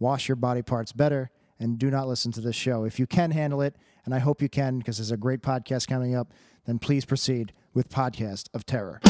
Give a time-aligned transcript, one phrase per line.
[0.00, 2.82] wash your body parts better and do not listen to this show.
[2.84, 5.86] If you can handle it, and I hope you can because there's a great podcast
[5.86, 6.32] coming up,
[6.66, 9.00] then please proceed with Podcast of Terror.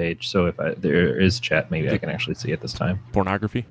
[0.00, 0.28] page.
[0.28, 3.00] So if I, there is chat, maybe I can actually see it this time.
[3.12, 3.66] Pornography?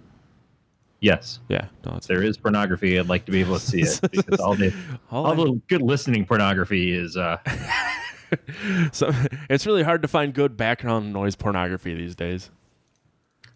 [1.02, 3.00] Yes, Yeah, no, it's there is pornography.
[3.00, 4.74] I'd like to be able to see it because all the
[5.12, 7.16] all all I- the good listening pornography is.
[7.16, 7.38] uh
[8.92, 9.12] so
[9.50, 12.50] it's really hard to find good background noise pornography these days.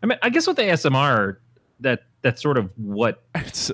[0.01, 1.37] I mean, I guess with the ASMR,
[1.81, 3.71] that that's sort of what It's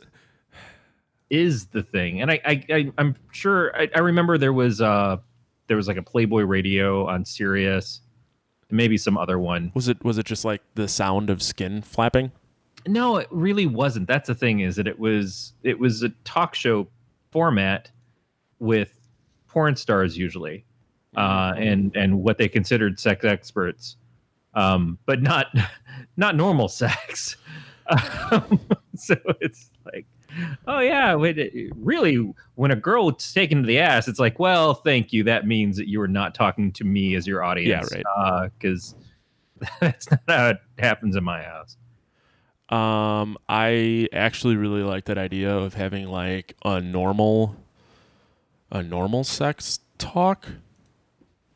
[1.30, 2.22] is the thing.
[2.22, 5.18] And I, I, I I'm sure I, I remember there was uh
[5.68, 8.02] there was like a Playboy Radio on Sirius,
[8.72, 9.72] maybe some other one.
[9.76, 12.32] was it was it just like the sound of skin flapping?
[12.90, 14.08] No, it really wasn't.
[14.08, 16.88] That's the thing is that it was it was a talk show
[17.32, 17.92] format
[18.58, 19.00] with
[19.48, 20.66] porn stars usually,
[21.16, 23.96] uh, and and what they considered sex experts,
[24.56, 25.48] um, but not
[26.18, 27.38] not normal sex.
[28.32, 28.60] Um,
[28.94, 30.06] so it's like,
[30.68, 31.14] oh yeah,
[31.76, 35.24] really, when a girl is taken to the ass, it's like, well, thank you.
[35.24, 38.52] That means that you are not talking to me as your audience, Yeah, right.
[38.60, 38.94] Because
[39.80, 41.78] that's not how it happens in my house.
[42.70, 47.56] Um, I actually really like that idea of having like a normal,
[48.72, 50.48] a normal sex talk.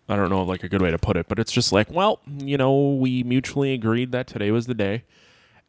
[0.09, 2.19] I don't know like a good way to put it, but it's just like, well,
[2.39, 5.03] you know, we mutually agreed that today was the day,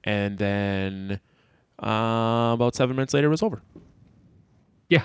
[0.02, 1.20] and then
[1.82, 3.62] uh, about seven minutes later, it was over.
[4.88, 5.04] Yeah.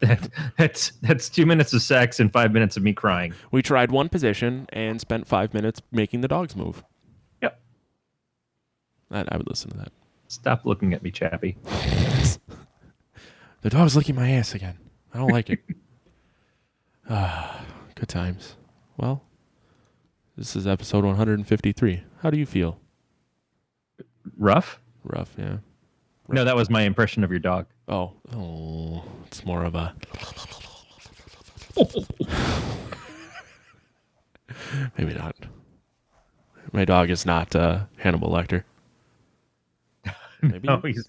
[0.00, 3.32] That, that's that's two minutes of sex and five minutes of me crying.
[3.50, 6.84] We tried one position and spent five minutes making the dogs move.
[9.12, 9.92] I, I would listen to that.
[10.28, 11.56] Stop looking at me, Chappie.
[13.62, 14.76] The dog's licking my ass again.
[15.14, 15.60] I don't like it.
[17.08, 17.64] ah,
[17.94, 18.56] good times.
[18.96, 19.22] Well,
[20.36, 22.02] this is episode 153.
[22.22, 22.80] How do you feel?
[24.36, 24.80] Rough?
[25.04, 25.58] Rough, yeah.
[26.28, 27.66] No, that was my impression of your dog.
[27.86, 29.94] Oh, oh, it's more of a.
[34.98, 35.36] Maybe not.
[36.72, 38.64] My dog is not uh, Hannibal Lecter.
[40.50, 40.66] Maybe.
[40.68, 41.06] No, he's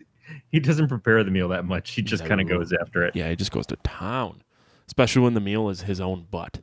[0.51, 1.91] he doesn't prepare the meal that much.
[1.91, 3.15] He just kind of goes after it.
[3.15, 4.41] Yeah, he just goes to town,
[4.87, 6.59] especially when the meal is his own butt.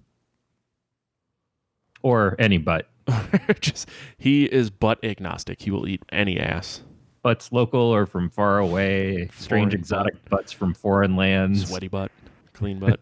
[2.02, 2.88] Or any butt.
[3.60, 5.60] just he is butt agnostic.
[5.62, 6.82] He will eat any ass.
[7.22, 9.28] Butts local or from far away.
[9.36, 11.68] Strange Foreign exotic butts from foreign lands.
[11.68, 12.10] Sweaty butt,
[12.54, 13.00] clean butt,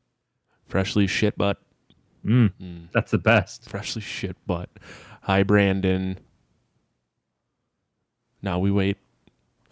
[0.68, 1.56] freshly shit butt,
[2.26, 3.68] Mm, Mm, that's the best.
[3.70, 4.68] freshly shit butt.
[5.22, 6.18] Hi, Brandon.
[8.46, 8.96] Now we wait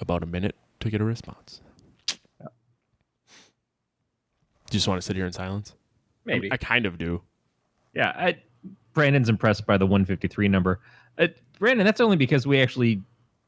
[0.01, 1.61] about a minute to get a response.
[2.41, 2.49] Do
[4.73, 5.77] you just want to sit here in silence?
[6.25, 6.51] Maybe.
[6.51, 7.23] I kind of do.
[7.95, 8.39] Yeah, I,
[8.93, 10.81] Brandon's impressed by the 153 number.
[11.17, 11.29] Uh,
[11.61, 13.01] Brandon, that's only because we actually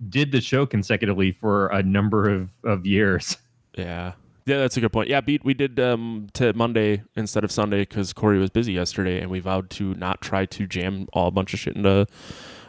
[0.08, 3.36] did the show consecutively for a number of, of years.
[3.76, 4.12] Yeah.
[4.46, 5.10] Yeah, that's a good point.
[5.10, 9.20] Yeah, beat we did um to Monday instead of Sunday because Corey was busy yesterday,
[9.20, 12.06] and we vowed to not try to jam all a bunch of shit into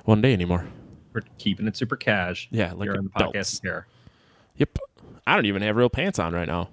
[0.03, 0.67] one day anymore.
[1.17, 2.47] We're keeping it super cash.
[2.51, 3.87] Yeah, like here on the podcast here.
[4.57, 4.77] Yep.
[5.25, 6.69] I don't even have real pants on right now.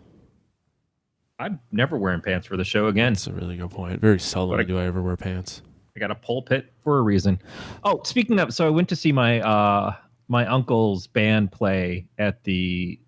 [1.39, 3.15] I'm never wearing pants for the show again.
[3.15, 4.03] That's a really good point.
[4.03, 5.63] Very seldom a- do I ever wear pants.
[5.97, 7.41] I got a pulpit for a reason.
[7.85, 9.95] Oh, speaking of, so I went to see my uh
[10.29, 13.01] my uncle's band play at the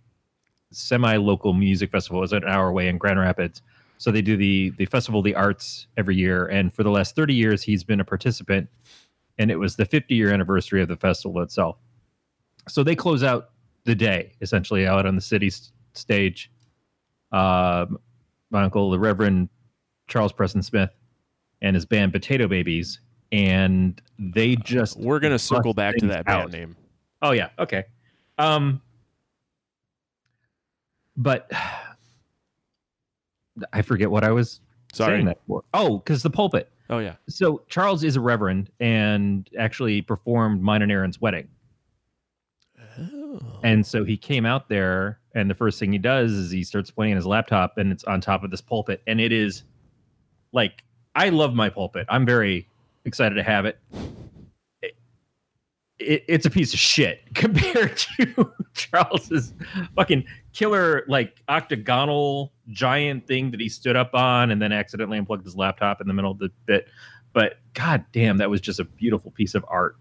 [0.70, 2.20] semi-local music festival.
[2.20, 3.60] It was an hour away in Grand Rapids.
[3.98, 7.14] So they do the the Festival of the Arts every year, and for the last
[7.14, 8.68] thirty years, he's been a participant.
[9.38, 11.76] And it was the 50 year anniversary of the festival itself.
[12.68, 13.50] So they close out
[13.84, 15.52] the day essentially out on the city
[15.92, 16.50] stage.
[17.32, 17.98] Um,
[18.50, 19.48] my uncle, the Reverend
[20.08, 20.90] Charles Preston Smith,
[21.62, 23.00] and his band Potato Babies,
[23.32, 26.52] and they just We're gonna circle back to that band out.
[26.52, 26.76] name.
[27.22, 27.84] Oh yeah, okay.
[28.38, 28.80] Um
[31.16, 31.50] but
[33.72, 34.60] I forget what I was
[34.92, 35.16] Sorry.
[35.16, 35.62] saying that for.
[35.74, 36.70] Oh, because the pulpit.
[36.88, 37.16] Oh yeah.
[37.28, 41.48] So Charles is a reverend and actually performed mine and Erin's wedding.
[42.98, 43.40] Oh.
[43.62, 46.90] And so he came out there, and the first thing he does is he starts
[46.90, 49.64] playing his laptop, and it's on top of this pulpit, and it is
[50.52, 50.84] like
[51.14, 52.06] I love my pulpit.
[52.08, 52.68] I'm very
[53.04, 53.78] excited to have it.
[54.82, 54.96] It-
[55.98, 59.52] it- it's a piece of shit compared to Charles's
[59.96, 65.44] fucking killer, like octagonal giant thing that he stood up on, and then accidentally unplugged
[65.44, 66.88] his laptop in the middle of the bit.
[67.32, 69.96] But god damn, that was just a beautiful piece of art.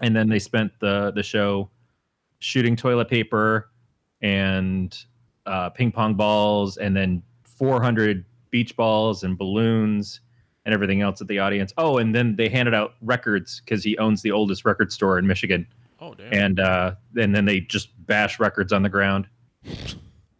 [0.00, 1.70] And then they spent the the show
[2.38, 3.70] shooting toilet paper
[4.22, 4.96] and
[5.46, 10.20] uh, ping pong balls, and then 400 beach balls and balloons
[10.64, 11.72] and everything else at the audience.
[11.78, 15.26] Oh, and then they handed out records because he owns the oldest record store in
[15.26, 15.66] Michigan,
[16.00, 16.32] Oh damn.
[16.32, 19.26] and uh, and then they just bash records on the ground.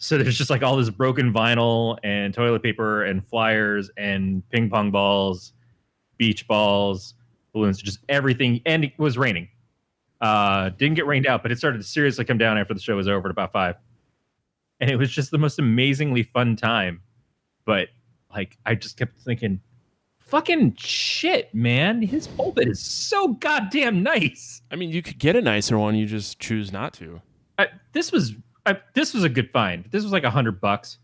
[0.02, 4.70] So there's just like all this broken vinyl and toilet paper and flyers and ping
[4.70, 5.52] pong balls,
[6.16, 7.12] beach balls,
[7.52, 8.62] balloons, just everything.
[8.64, 9.48] And it was raining.
[10.22, 12.96] Uh, didn't get rained out, but it started to seriously come down after the show
[12.96, 13.76] was over at about five.
[14.80, 17.02] And it was just the most amazingly fun time.
[17.66, 17.88] But
[18.34, 19.60] like, I just kept thinking,
[20.18, 22.00] fucking shit, man.
[22.00, 24.62] His pulpit is so goddamn nice.
[24.70, 25.94] I mean, you could get a nicer one.
[25.94, 27.20] You just choose not to.
[27.58, 28.32] I, this was
[28.70, 29.84] I, this was a good find.
[29.90, 30.98] This was like a hundred bucks.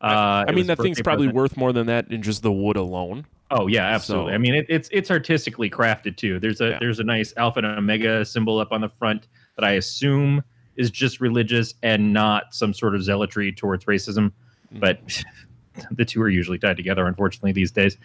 [0.00, 1.36] Uh, I mean, that thing's probably present.
[1.36, 3.24] worth more than that in just the wood alone.
[3.50, 4.32] Oh yeah, absolutely.
[4.32, 6.38] So- I mean, it, it's it's artistically crafted too.
[6.40, 6.78] There's a Yeah.
[6.80, 10.42] there's a nice alpha and omega symbol up on the front that I assume
[10.76, 14.32] is just religious and not some sort of zealotry towards racism.
[14.74, 14.80] Mm.
[14.80, 15.24] But
[15.92, 17.96] the two are usually tied together, unfortunately, these days.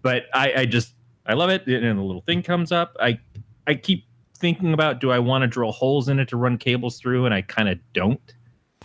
[0.00, 0.94] But I, I just
[1.26, 2.96] I love it, and the little thing comes up.
[2.98, 3.20] I
[3.66, 4.06] I keep
[4.42, 7.32] thinking about do I want to drill holes in it to run cables through, and
[7.32, 8.20] I kind of don't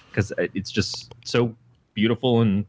[0.09, 1.53] because it's just so
[1.93, 2.65] beautiful and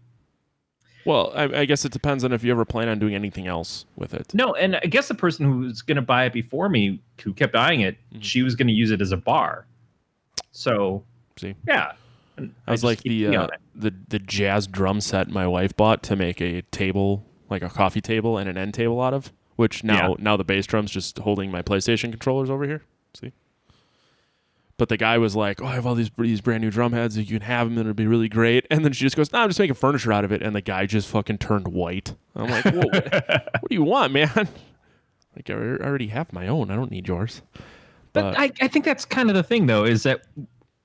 [1.05, 3.87] Well, I, I guess it depends on if you ever plan on doing anything else
[3.97, 4.35] with it.
[4.35, 7.33] No, and I guess the person who was going to buy it before me, who
[7.33, 8.23] kept eyeing it, Mhm.
[8.23, 9.67] she was going to use it as a bar.
[10.51, 11.05] So,
[11.39, 11.93] See, yeah.
[12.37, 16.03] And I was just like the uh, the the jazz drum set my wife bought
[16.05, 19.33] to make a table, like a coffee table and an end table out of.
[19.59, 22.83] Which now now the bass drum's just holding my PlayStation controllers over here.
[23.15, 23.33] See.
[24.77, 27.19] But the guy was like, "Oh, I have all these these brand new drum heads.
[27.19, 29.41] You can have them, and it'll be really great." And then she just goes, "No,
[29.41, 32.15] I'm just making furniture out of it." And the guy just fucking turned white.
[32.37, 34.31] I'm like, "Whoa, what do you want, man?"
[35.35, 36.71] Like I already have my own.
[36.71, 37.43] I don't need yours.
[38.13, 40.23] But I, I think that's kind of the thing, though, is that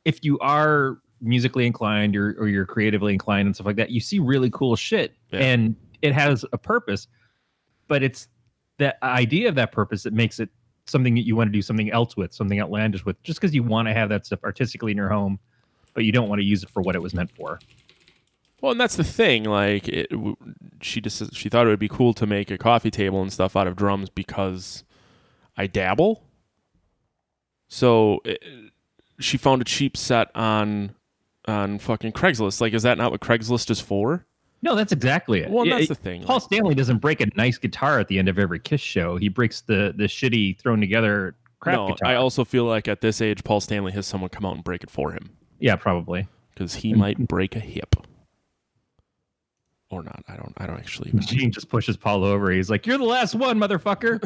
[0.04, 4.00] if you are musically inclined or, or you're creatively inclined and stuff like that, you
[4.00, 5.40] see really cool shit Yeah.
[5.42, 7.08] and it has a purpose.
[7.88, 8.28] But it's
[8.78, 10.50] the idea of that purpose that makes it
[10.86, 13.64] something that you want to do something else with, something outlandish with, just because you
[13.64, 15.40] want to have that stuff artistically in your home,
[15.94, 17.60] but you don't want to use it for what it was meant for.
[18.62, 19.44] Well, and that's the thing.
[19.44, 20.10] Like, it,
[20.82, 23.56] she just she thought it would be cool to make a coffee table and stuff
[23.56, 24.84] out of drums because
[25.58, 26.24] I dabble.
[27.68, 28.42] So it,
[29.20, 30.96] she found a cheap set on
[31.46, 32.62] on fucking Craigslist.
[32.62, 34.26] Like, is that not what Craigslist is for?
[34.64, 35.50] No, that's exactly it.
[35.52, 36.24] Well, Yeah, that's the thing.
[36.24, 39.18] Paul like- Stanley doesn't break a nice guitar at the end of every Kiss show.
[39.18, 42.12] He breaks the the shitty thrown together crap no, guitar.
[42.12, 44.82] I also feel like at this age, Paul Stanley has someone come out and break
[44.82, 46.28] it for him yeah, probably.
[46.54, 47.96] because he might break a hip
[49.90, 50.24] or not.
[50.30, 50.54] I don't.
[50.58, 51.10] I don't actually.
[51.10, 52.50] Even Gene just pushes Paul over.
[52.50, 54.24] He's like, "You're the last one, motherfucker."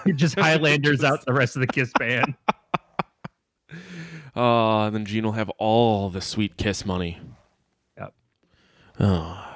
[0.04, 2.34] he just Highlanders out the rest of the Kiss band.
[3.70, 3.76] Oh,
[4.34, 7.20] ah, and then Gene will have all the sweet kiss money.
[7.96, 8.14] Yep.
[8.98, 9.46] Oh.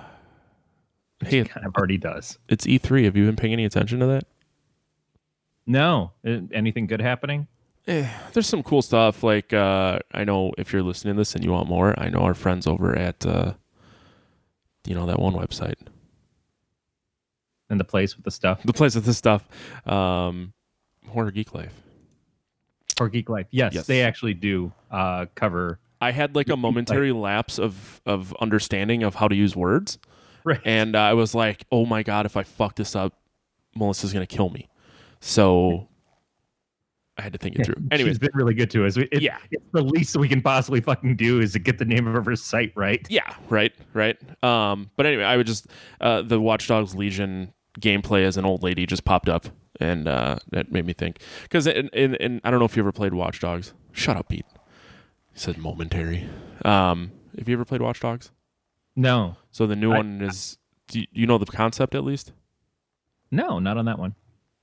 [1.24, 2.38] Hey, He kind of already does.
[2.48, 3.04] it's E3.
[3.04, 4.24] Have you been paying any attention to that?
[5.66, 7.46] No, anything good happening?
[7.86, 9.22] Eh, there's some cool stuff.
[9.22, 12.20] Like, uh, I know if you're listening to this and you want more, I know
[12.20, 13.54] our friends over at, uh,
[14.86, 15.74] you know, that one website,
[17.70, 19.46] and the place with the stuff the place with the stuff,
[19.86, 20.52] um,
[21.08, 21.72] Horror Geek Life.
[23.00, 23.46] or Geek Life?
[23.50, 23.86] Yes, Yes.
[23.86, 25.78] they actually do uh, cover.
[26.00, 29.98] I had like a momentary lapse of of understanding of how to use words,
[30.46, 30.60] Right.
[30.64, 33.14] and uh, I was like, "Oh my god, if I fuck this up,
[33.74, 34.68] Melissa's gonna kill me."
[35.20, 35.88] So
[37.16, 37.76] I had to think it through.
[37.90, 38.96] Anyway, she's been really good to us.
[38.96, 39.38] It, Yeah.
[39.50, 42.36] it's the least we can possibly fucking do is to get the name of her
[42.36, 43.06] site right.
[43.08, 44.18] yeah, right, right.
[44.42, 45.66] Um, but anyway, I would just
[46.00, 49.46] uh, the Watch Dogs Legion gameplay as an old lady just popped up,
[49.80, 52.82] and uh, that made me think because in, in, in I don't know if you
[52.82, 53.72] ever played Watch Dogs.
[53.92, 54.44] Shut up, Pete.
[55.32, 56.28] He said momentary.
[56.64, 58.30] Um, have you ever played Watch Dogs?
[58.96, 60.58] No, So the new I- one is.
[60.88, 62.32] Do you, you know the concept at least?
[63.30, 64.14] no, not on that one.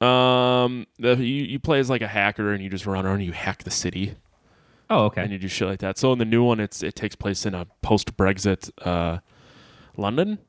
[0.08, 3.26] Um, the, you you play as like a hacker and you just run around and
[3.26, 4.16] you hack the city
[4.90, 5.22] Oh, okay.
[5.24, 5.98] and you do shit like that.
[5.98, 9.20] So in the new one, it's it takes place in a post Brexit uh,
[9.98, 10.40] London,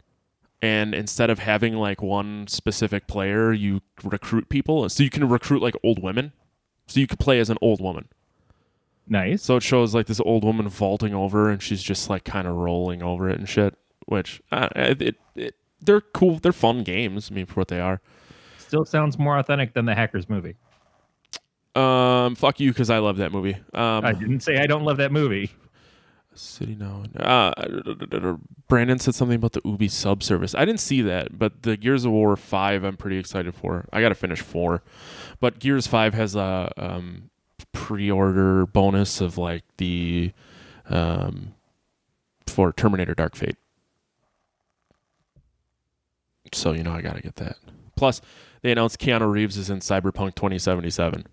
[0.61, 4.89] and instead of having like one specific player, you recruit people.
[4.89, 6.33] So you can recruit like old women.
[6.87, 8.09] So you could play as an old woman.
[9.09, 9.43] Nice.
[9.43, 12.55] So it shows like this old woman vaulting over, and she's just like kind of
[12.55, 13.77] rolling over it and shit.
[14.07, 16.39] Which uh, it, it they're cool.
[16.39, 17.31] They're fun games.
[17.31, 18.01] I mean, for what they are.
[18.59, 20.57] Still sounds more authentic than the Hackers movie.
[21.75, 23.55] Um, fuck you, because I love that movie.
[23.75, 25.51] Um, I didn't say I don't love that movie.
[26.35, 27.03] City now.
[27.17, 27.53] Uh,
[28.69, 30.55] Brandon said something about the Ubi subservice.
[30.55, 33.87] I didn't see that, but the Gears of War five, I'm pretty excited for.
[33.93, 34.83] I got to finish four,
[35.41, 37.31] but Gears five has a um,
[37.73, 40.33] pre-order bonus of like the
[40.89, 41.55] um,
[42.47, 43.57] for Terminator Dark Fate.
[46.53, 47.57] So you know I got to get that.
[47.97, 48.21] Plus,
[48.63, 51.25] they announced Keanu Reeves is in Cyberpunk 2077.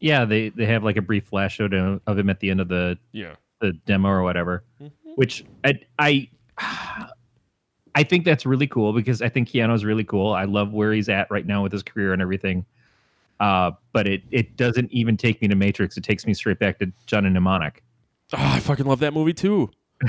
[0.00, 2.60] Yeah, they they have like a brief flash show to, of him at the end
[2.60, 3.34] of the Yeah.
[3.60, 5.10] the demo or whatever, Mm-hmm.
[5.16, 6.28] which I I
[7.94, 10.32] I think that's really cool because I think Keanu's really cool.
[10.32, 12.64] I love where he's at right now with his career and everything.
[13.40, 15.96] Uh, but it it doesn't even take me to Matrix.
[15.96, 17.82] It takes me straight back to Johnny Mnemonic.
[18.32, 19.70] Oh, I fucking love that movie too.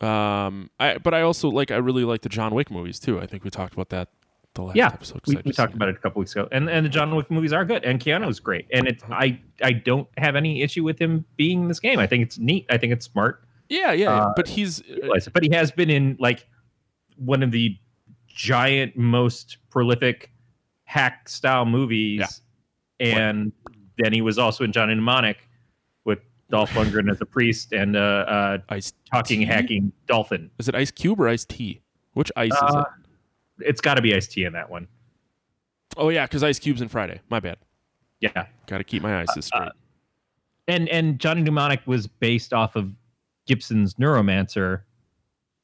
[0.00, 3.20] Um, I but I also like I really like the John Wick movies too.
[3.20, 4.08] I think we talked about that
[4.54, 5.20] the last yeah, episode.
[5.26, 7.52] we, we talked about it a couple weeks ago, and and the John Wick movies
[7.52, 9.14] are good, and Keanu's great, and it's Uh-huh.
[9.14, 11.98] I I don't have any issue with him being in this game.
[11.98, 12.66] I think it's neat.
[12.70, 13.42] I think it's smart.
[13.68, 14.82] Yeah, yeah, uh, but he's
[15.32, 16.46] but he has been in like
[17.16, 17.76] one of the
[18.28, 20.30] giant, most prolific
[20.88, 22.40] hack style movies,
[22.98, 23.52] and
[23.98, 25.36] then he was also in Johnny Mnemonic
[26.04, 29.44] with Dolph Lundgren as a priest and uh, uh, Ice talking T?
[29.44, 30.50] hacking dolphin.
[30.58, 31.82] Is it Ice Cube or Ice T?
[32.14, 32.84] Which ice is Uh,
[33.58, 33.66] it?
[33.66, 34.88] It's got to be Ice T in that one.
[35.98, 37.20] Oh yeah, because Ice Cube's in Friday.
[37.28, 37.58] My bad.
[38.20, 39.68] Yeah, Got to keep my ices straight.
[40.68, 42.90] and and Johnny Mnemonic was based off of
[43.46, 44.80] Gibson's Neuromancer,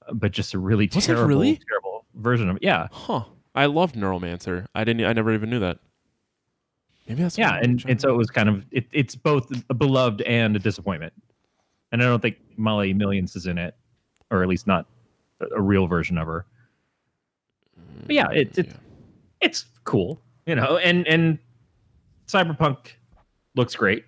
[0.06, 1.60] uh, but just a really Was terrible, really?
[1.68, 2.62] terrible version of it.
[2.62, 3.24] Yeah, huh.
[3.54, 4.66] I loved Neuromancer.
[4.74, 5.04] I didn't.
[5.06, 5.78] I never even knew that.
[7.08, 10.22] Maybe that's yeah, and, and so it was kind of it, it's both a beloved
[10.22, 11.12] and a disappointment.
[11.92, 13.76] And I don't think Molly Millions is in it,
[14.30, 14.86] or at least not
[15.40, 16.46] a, a real version of her.
[18.06, 18.72] But yeah, mm, it, it Yeah.
[19.42, 20.78] it's cool, you know.
[20.78, 21.38] And and
[22.26, 22.92] Cyberpunk
[23.54, 24.04] looks great.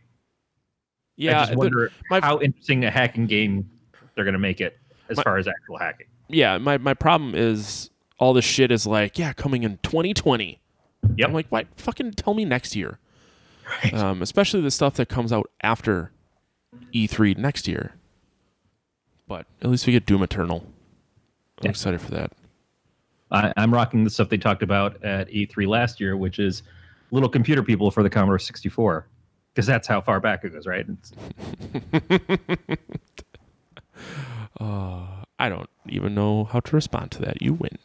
[1.17, 3.69] Yeah, I just the- wonder my- how interesting a hacking game
[4.15, 4.79] they're going to make it
[5.11, 6.07] as My- far as actual hacking.
[6.29, 6.59] yeah.
[6.59, 10.61] My my problem is all this shit is like yeah coming in 2020.
[11.17, 11.29] Yep.
[11.29, 11.67] I'm like, what?
[11.77, 12.99] Fucking tell me next year.
[13.85, 13.95] Right.
[13.95, 16.11] Um, especially the stuff that comes out after
[16.95, 17.95] E3 next year.
[19.29, 20.65] But at least we get Doom Eternal.
[21.59, 21.71] I'm Yeah.
[21.71, 22.33] excited for that.
[23.31, 26.63] I, I'm rocking the stuff they talked about at E3 last year, which is
[27.11, 29.07] little computer people for the Commodore 64,
[29.53, 30.87] because that's how far back it goes, right?
[34.59, 35.07] Uh,
[35.39, 37.43] I don't even know how to respond to that.
[37.43, 37.77] You win.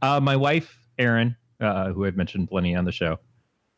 [0.00, 3.18] Uh, my wife, Erin, uh, who I've mentioned plenty on the show,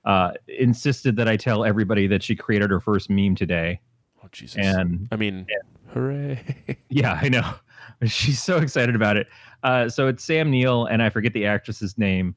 [0.05, 3.81] uh, insisted that I tell everybody that she created her first meme today.
[4.23, 4.57] Oh Jesus!
[4.57, 5.47] And I mean,
[5.93, 6.41] hooray!
[6.89, 7.55] yeah, I know.
[8.07, 9.29] She's so excited about it.
[9.63, 12.35] Uh, so it's Sam Neill, and I forget the actress's name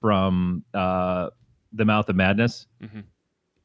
[0.00, 1.30] from uh,
[1.72, 2.66] The Mouth of Madness.
[2.82, 3.04] Mhm.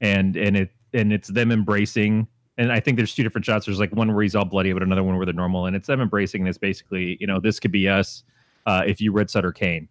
[0.01, 2.27] And and it and it's them embracing.
[2.57, 3.65] And I think there's two different shots.
[3.65, 5.65] There's like one where he's all bloody, but another one where they're normal.
[5.65, 6.41] And it's them embracing.
[6.41, 8.23] And it's basically, you know, this could be us
[8.65, 9.87] uh, if you read Sutter Cane.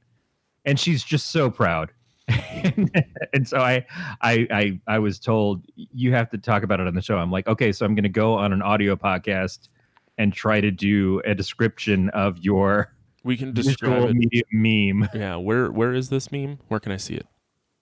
[0.64, 1.93] And she's just so proud.
[2.28, 3.85] and so I,
[4.23, 7.19] I, I, I was told you have to talk about it on the show.
[7.19, 9.69] I'm like, okay, so I'm going to go on an audio podcast
[10.16, 14.47] and try to do a description of your We can describe it.
[14.52, 15.09] meme.
[15.14, 16.59] Yeah, where where is this meme?
[16.69, 17.26] Where can I see it?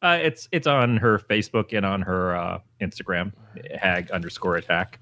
[0.02, 3.32] Uh, it's it's on her Facebook and on her uh, Instagram,
[3.78, 4.98] hag underscore attack.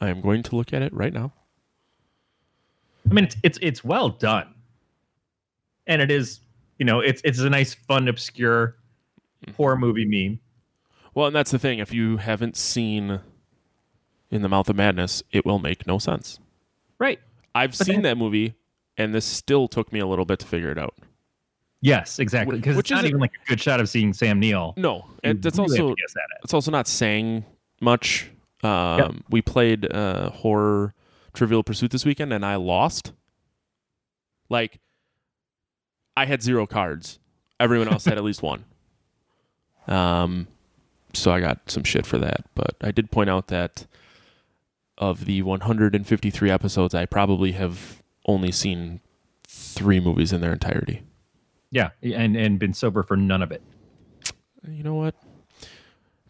[0.00, 1.32] I am going to look at it right now.
[3.08, 4.52] I mean, it's it's it's well done,
[5.86, 6.40] and it is
[6.78, 8.76] you know it's it's a nice, fun, obscure
[9.56, 10.38] horror movie meme.
[11.14, 11.78] Well, and that's the thing.
[11.78, 13.20] If you haven't seen
[14.30, 16.38] In the Mouth of Madness, it will make no sense.
[16.98, 17.18] Right.
[17.54, 18.54] I've But seen that movie,
[18.96, 20.94] and this still took me a little bit to figure it out.
[21.80, 22.56] Yes, exactly.
[22.56, 24.74] Because which it's not even like a good shot of seeing Sam Neill.
[24.76, 26.44] No, and that's really also to guess at it.
[26.44, 27.44] it's also not saying
[27.80, 28.30] much.
[28.62, 30.94] Um, We played uh, horror
[31.32, 33.12] Trivial Pursuit this weekend, and I lost.
[34.48, 34.80] Like,
[36.16, 37.18] I had zero cards.
[37.58, 38.64] Everyone else had at least one.
[39.86, 40.48] Um,
[41.14, 42.44] so I got some shit for that.
[42.54, 43.86] But I did point out that
[44.98, 49.00] of the 153 episodes, I probably have only seen
[49.46, 51.02] three movies in their entirety.
[51.70, 53.62] Yeah, and and been sober for none of it.
[54.68, 55.14] You know what?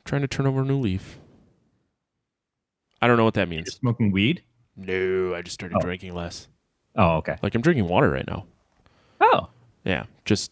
[0.05, 1.19] trying to turn over a new leaf.
[3.01, 3.75] I don't know what that You're means.
[3.75, 4.43] smoking weed.
[4.81, 5.81] No, I just started Oh.
[5.81, 6.49] drinking less.
[6.97, 7.37] Oh, okay.
[7.43, 8.47] Like I'm drinking water right now.
[9.21, 9.49] Oh,
[9.85, 10.51] Yeah, just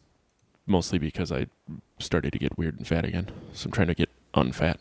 [0.67, 1.47] mostly because I
[1.99, 3.29] started to get weird and fat again.
[3.53, 4.77] So I'm trying to get unfat.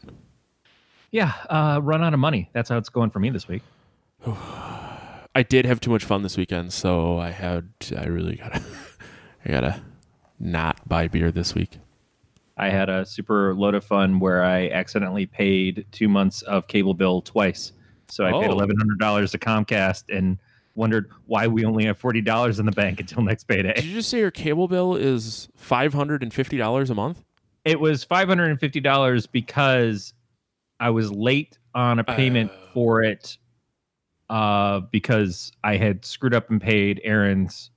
[1.11, 2.49] Yeah, uh, run out of money.
[2.53, 3.61] That's how it's going for me this week.
[4.25, 8.61] I did have too much fun this weekend, so I had I really gotta
[9.45, 9.81] I gotta
[10.39, 11.77] not buy beer this week.
[12.57, 16.93] I had a super load of fun where I accidentally paid two months of cable
[16.95, 17.71] bill twice.
[18.09, 18.53] So I paid Oh.
[18.53, 20.37] eleven hundred dollars to Comcast and
[20.75, 23.73] wondered why we only have forty dollars in the bank until next payday.
[23.73, 27.23] Did you just say your cable bill is five hundred and fifty dollars a month?
[27.65, 30.13] It was five hundred and fifty dollars because
[30.79, 32.67] I was late on a payment Oh.
[32.73, 33.37] for it
[34.29, 37.71] uh, because I had screwed up and paid Erin's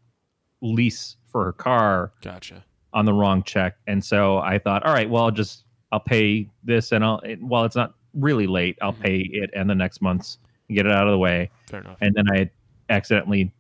[0.61, 2.65] lease for her car Gotcha.
[2.93, 6.49] on the wrong check, and so I thought, all right, well, I'll just I'll pay
[6.65, 9.01] this, and I'll it, while it's not really late, I'll Mhm.
[9.01, 10.39] pay it and the next month's
[10.69, 11.51] and get it out of the way.
[11.69, 11.99] Fair enough.
[12.01, 12.51] And then I
[12.89, 13.53] accidentally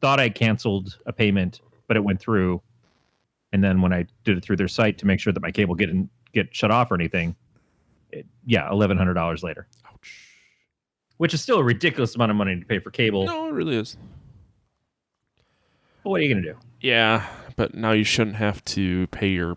[0.00, 2.60] thought I canceled a payment, but it went through.
[3.52, 5.74] And then when I did it through their site to make sure that my cable
[5.74, 7.36] didn't get shut off or anything,
[8.10, 10.28] it, yeah, eleven hundred dollars later, Ouch.
[11.18, 13.24] which is still a ridiculous amount of money to pay for cable.
[13.26, 13.96] No, it really is.
[16.02, 16.56] But what are you gonna do?
[16.80, 19.56] Yeah, but now you shouldn't have to pay your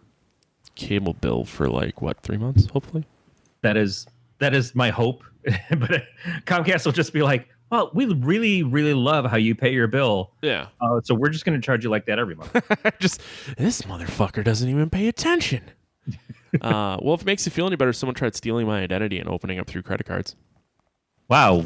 [0.75, 3.03] cable bill for like what three months, hopefully.
[3.63, 4.05] That is
[4.39, 5.23] that is my hope.
[5.69, 6.03] but
[6.45, 10.31] Comcast will just be like, well, we really, really love how you pay your bill.
[10.41, 10.67] Yeah.
[10.79, 12.55] Uh, so we're just going to charge you like that every month.
[12.99, 13.21] just
[13.57, 15.63] this motherfucker doesn't even pay attention.
[16.61, 19.27] uh, well, if it makes you feel any better, someone tried stealing my identity and
[19.27, 20.35] opening up through credit cards.
[21.27, 21.63] wow.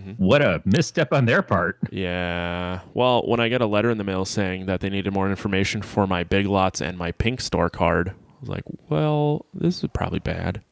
[0.00, 0.18] Mhm.
[0.18, 1.78] What a misstep on their part.
[1.92, 2.80] Yeah.
[2.94, 5.82] Well, when I got a letter in the mail saying that they needed more information
[5.82, 9.90] for my Big Lots and my Pink Store card, I was like, well, this is
[9.94, 10.62] probably bad.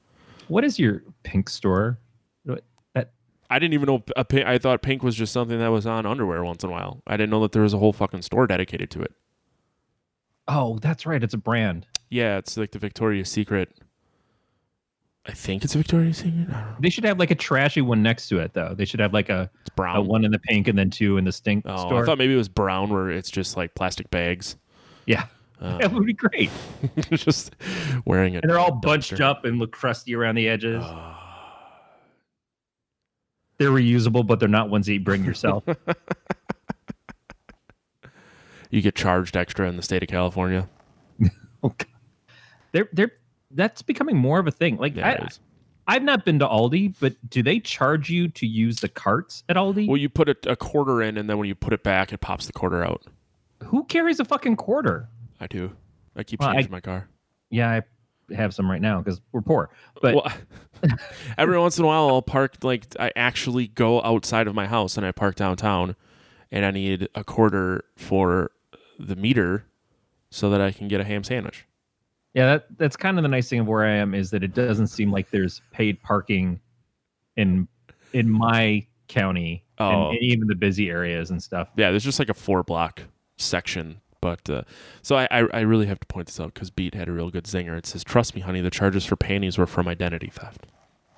[0.49, 1.99] What is your pink store?
[2.45, 2.65] That
[3.51, 4.03] I didn't even know.
[4.17, 6.73] A pink, I thought pink was just something that was on underwear once in a
[6.73, 7.03] while.
[7.07, 9.13] I didn't know that there was a whole fucking store dedicated to it.
[10.49, 11.23] Oh, that's right.
[11.23, 11.87] It's a brand.
[12.09, 13.71] Yeah, it's like the Victoria's Secret.
[15.27, 16.49] I think it's Victoria's Secret.
[16.49, 16.77] I don't know.
[16.81, 18.75] They should have like a trashy one next to it, though.
[18.75, 20.07] They should have like a, It's a brown.
[20.07, 22.02] one in the pink and then two in the stink oh, store.
[22.02, 24.57] I thought maybe it was brown, where it's just like plastic bags.
[25.07, 25.26] yeah,
[25.63, 26.51] Uh, that would be great.
[27.11, 27.55] just
[28.05, 28.43] wearing it.
[28.43, 30.85] And they're all bunched up and look crusty around the edges.
[33.59, 35.65] they're reusable, but they're not ones that you bring yourself.
[38.73, 40.69] You get charged extra in the state of California.
[41.65, 41.87] Okay.
[42.73, 43.13] They're they're
[43.53, 44.79] that's becoming more of a thing.
[44.79, 45.29] Like Yeah,
[45.87, 49.45] I, I've not been to Aldi, but do they charge you to use the carts
[49.49, 49.87] at Aldi?
[49.87, 52.19] Well, you put a, a quarter in, and then when you put it back, it
[52.21, 53.05] pops the quarter out.
[53.67, 55.09] Who carries a fucking quarter?
[55.43, 55.73] I do.
[56.15, 57.09] I keep Well, I- changing my car.
[57.50, 57.69] Yeah,
[58.31, 59.71] I have some right now because we're poor.
[60.00, 60.33] But well,
[61.39, 64.97] every once in a while, I'll park like I actually go outside of my house
[64.97, 65.97] and I park downtown,
[66.50, 68.52] and I need a quarter for
[68.99, 69.65] the meter
[70.31, 71.67] so that I can get a ham sandwich.
[72.35, 74.55] yeah, that that's kind of the nice thing of where I am is that it
[74.55, 76.59] doesn't seem like there's paid parking
[77.37, 77.67] in
[78.13, 80.11] in my county Oh.
[80.11, 81.69] and even the busy areas and stuff.
[81.76, 83.02] Yeah, there's just like a four block
[83.37, 84.00] section.
[84.23, 84.63] But uh,
[85.02, 87.30] so I, I I really have to point this out because Beat had a real
[87.30, 87.76] good zinger.
[87.76, 90.67] It says, "Trust me, honey, the charges for panties were from identity theft."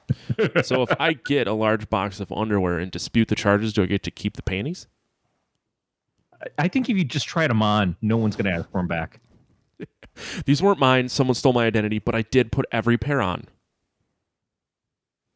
[0.66, 3.86] so if I get a large box of underwear and dispute the charges, do I
[3.86, 4.86] get to keep the panties?
[6.58, 8.88] I- think if you just tried them on, no one's going to ask for them
[8.88, 9.20] back.
[10.44, 11.08] These weren't mine.
[11.08, 13.44] Someone stole my identity, but I did put every pair on.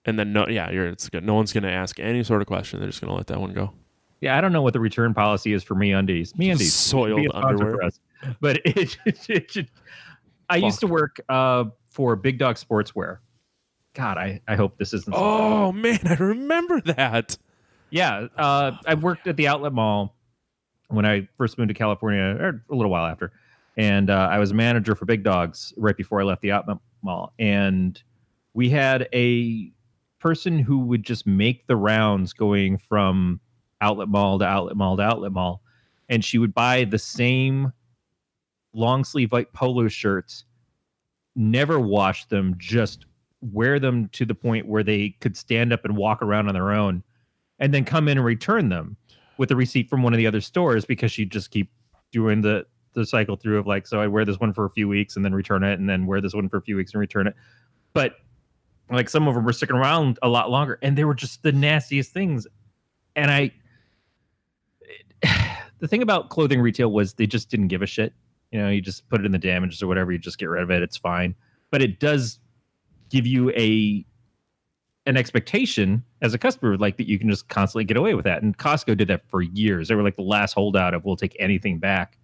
[0.04, 1.24] And then no, yeah, you're it's good.
[1.24, 2.78] No one's gonna ask any sort of question.
[2.80, 3.72] They're just gonna let that one go.
[4.20, 6.36] Yeah, I don't know what the return policy is for me undies.
[6.36, 6.74] Me undies.
[6.74, 7.90] Soiled underwear.
[8.40, 9.70] But it, it, should.
[10.48, 13.18] I used to work uh, for Big Dog Sportswear.
[13.94, 15.14] God, I, I hope this isn't.
[15.16, 17.36] Oh man, I remember that.
[17.90, 20.14] Yeah, uh, I worked at the outlet mall
[20.88, 23.32] when I first moved to California, or a little while after,
[23.76, 26.78] and uh, I was a manager for Big Dogs right before I left the outlet
[27.02, 27.32] mall.
[27.38, 28.00] And
[28.54, 29.72] we had a
[30.18, 33.40] person who would just make the rounds going from
[33.80, 35.62] outlet mall to outlet mall to outlet mall,
[36.08, 37.72] and she would buy the same
[38.72, 40.44] long sleeve white polo shirts,
[41.36, 43.06] never wash them, just
[43.40, 46.72] wear them to the point where they could stand up and walk around on their
[46.72, 47.02] own
[47.58, 48.96] and then come in and return them
[49.36, 51.70] with a receipt from one of the other stores because she'd just keep
[52.10, 54.88] doing the the cycle through of like so I wear this one for a few
[54.88, 57.00] weeks and then return it and then wear this one for a few weeks and
[57.00, 57.34] return it.
[57.92, 58.16] But
[58.90, 61.52] like some of them were sticking around a lot longer and they were just the
[61.52, 62.46] nastiest things.
[63.14, 63.52] And I
[65.78, 68.12] the thing about clothing retail was they just didn't give a shit.
[68.50, 70.62] You know, you just put it in the damages or whatever, you just get rid
[70.62, 71.34] of it, it's fine.
[71.70, 72.38] But it does
[73.10, 74.04] give you a
[75.06, 78.42] an expectation as a customer like that you can just constantly get away with that
[78.42, 81.34] and costco did that for years they were like the last holdout of we'll take
[81.38, 82.18] anything back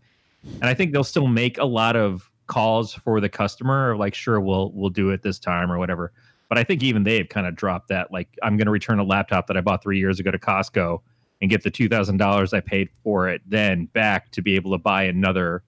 [0.44, 4.14] and i think they'll still make a lot of calls for the customer of like,
[4.14, 6.12] sure, we'll we'll do it this time or whatever.
[6.48, 8.12] But I think even they've kind of dropped that.
[8.12, 11.00] Like, I'm going to return a laptop that I bought three years ago to Costco
[11.44, 14.72] and get the two thousand dollars I paid for it then back to be able
[14.72, 15.62] to buy another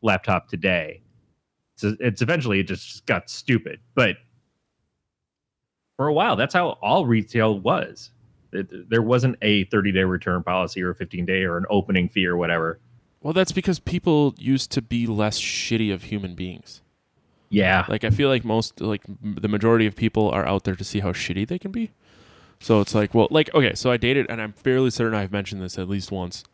[0.00, 1.02] laptop today.
[1.76, 4.16] So it's eventually it just got stupid, but
[5.96, 8.10] for a while that's how all retail was.
[8.52, 12.08] It, there wasn't a 30 day return policy or a 15 day or an opening
[12.08, 12.80] fee or whatever.
[13.20, 16.80] Well, that's because people used to be less shitty of human beings.
[17.50, 20.84] Yeah, Like I feel like most like the majority of people are out there to
[20.84, 21.90] see how shitty they can be.
[22.60, 25.62] So it's like, well, like okay, so I dated and I'm fairly certain I've mentioned
[25.62, 26.44] this at least once.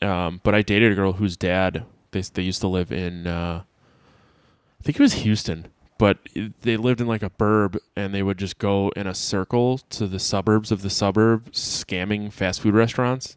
[0.00, 3.62] Um, but I dated a girl whose dad they they used to live in uh
[3.64, 6.18] I think it was Houston, but
[6.62, 10.08] they lived in like a burb and they would just go in a circle to
[10.08, 13.36] the suburbs of the suburb scamming fast food restaurants.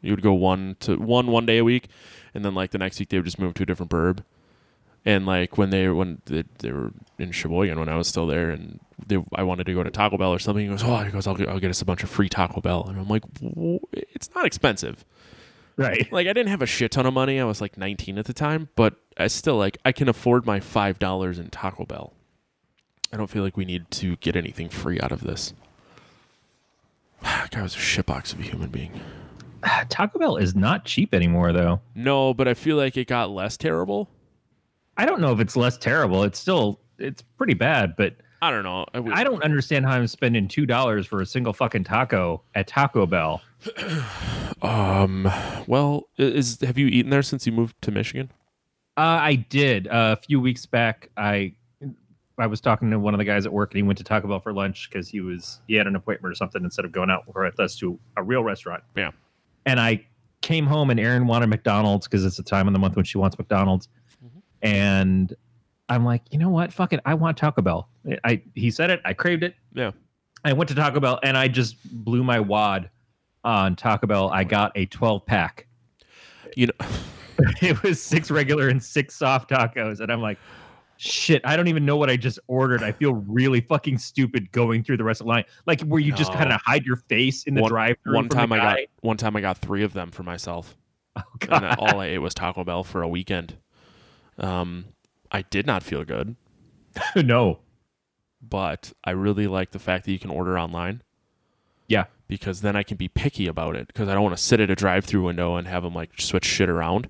[0.00, 1.88] You would go one to one one day a week
[2.32, 4.22] and then like the next week they would just move to a different burb
[5.06, 8.50] and like when they when they, they were in Sheboygan when I was still there,
[8.50, 10.64] and they, I wanted to go to Taco Bell or something.
[10.64, 12.60] He goes, "Oh, he goes, I'll, get- I'll get us a bunch of free Taco
[12.60, 13.22] Bell," and I'm like,
[13.92, 15.04] "It's not expensive.
[15.76, 16.06] right.
[16.12, 17.40] Like I didn't have a shit ton of money.
[17.40, 20.60] I was like 19 at the time, but I still like I can afford my
[20.60, 22.12] five dollars in Taco Bell.
[23.12, 25.54] I don't feel like we need to get anything free out of this.
[27.50, 29.00] Guy was a shitbox of a human being.
[29.88, 31.80] Taco Bell is not cheap anymore, though.
[31.94, 34.08] No, but I feel like it got less terrible.
[34.96, 36.22] I don't know if it's less terrible.
[36.22, 38.86] It's still it's pretty bad, but I don't know.
[38.94, 42.66] I, I don't understand how I'm spending two dollars for a single fucking taco at
[42.66, 43.42] Taco Bell.
[44.62, 45.30] Um.
[45.66, 48.32] Well, is have you eaten there since you moved to Michigan?
[48.96, 51.10] Uh, I did uh, a few weeks back.
[51.16, 51.52] I
[52.38, 54.28] I was talking to one of the guys at work, and he went to Taco
[54.28, 57.10] Bell for lunch because he was he had an appointment or something instead of going
[57.10, 58.82] out with us to a real restaurant.
[58.96, 59.10] Yeah.
[59.66, 60.06] And I
[60.42, 63.18] came home, and Erin wanted McDonald's because it's the time of the month when she
[63.18, 63.88] wants McDonald's,
[64.66, 65.34] and
[65.88, 66.72] I'm like, you know what?
[66.72, 67.88] Fuck it, I want Taco Bell.
[68.24, 69.54] I he said it, I craved it.
[69.72, 69.92] Yeah.
[70.44, 72.90] I went to Taco Bell, and I just blew my wad
[73.44, 74.30] on Taco Bell.
[74.30, 75.66] I got a 12 pack
[76.56, 76.86] You know,
[77.62, 80.38] it was six regular and six soft tacos and i'm like
[80.96, 84.82] shit i don't even know what i just ordered i feel really fucking stupid going
[84.82, 87.44] through the rest of the line like where you just kind of hide your face
[87.44, 90.10] in the One- drive one time I got one time I got three of them
[90.10, 90.76] for myself,
[91.16, 91.62] oh, God.
[91.62, 93.56] then all I ate was Taco Bell for a weekend.
[94.38, 94.86] Um,
[95.32, 96.36] I did not feel good,
[97.16, 97.58] no
[98.48, 101.02] but I really like the fact that you can order online
[101.88, 104.60] yeah because then I can be picky about it because I don't want to sit
[104.60, 107.08] at a drive-through window and have them like switch shit around.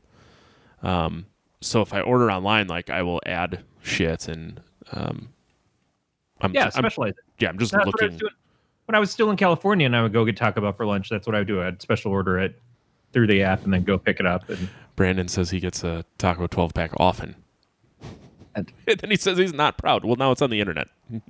[0.82, 1.26] Um,
[1.62, 4.60] so if I order online, like I will add shit and
[4.92, 5.30] um,
[6.42, 7.24] I'm yeah I'm, specialize it.
[7.42, 8.18] yeah I'm just That's what I was looking.
[8.18, 8.32] doing.
[8.84, 11.08] when i was still in california and i would go get taco bell for lunch
[11.08, 12.60] that's what i would do i'd special order it
[13.12, 16.04] through the app and then go pick it up and Brandon says he gets a
[16.18, 17.36] Taco 12 pack often.
[18.54, 20.04] And- And then he says he's not proud.
[20.04, 20.88] Well, now it's on the internet.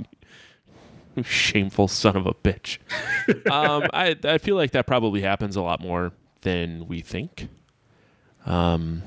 [1.25, 2.79] Shameful son of a bitch.
[3.51, 7.49] um, I I feel like that probably happens a lot more than we think.
[8.45, 9.03] Um,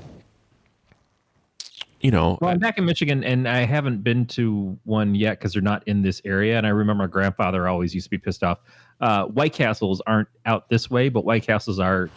[2.00, 5.52] you know, Well, I'm back in Michigan, and I haven't been to one yet because
[5.52, 6.56] they're not in this area.
[6.58, 8.58] And I remember my grandfather always used to be pissed off.
[9.00, 12.10] Uh, White Castles aren't out this way, but White Castles are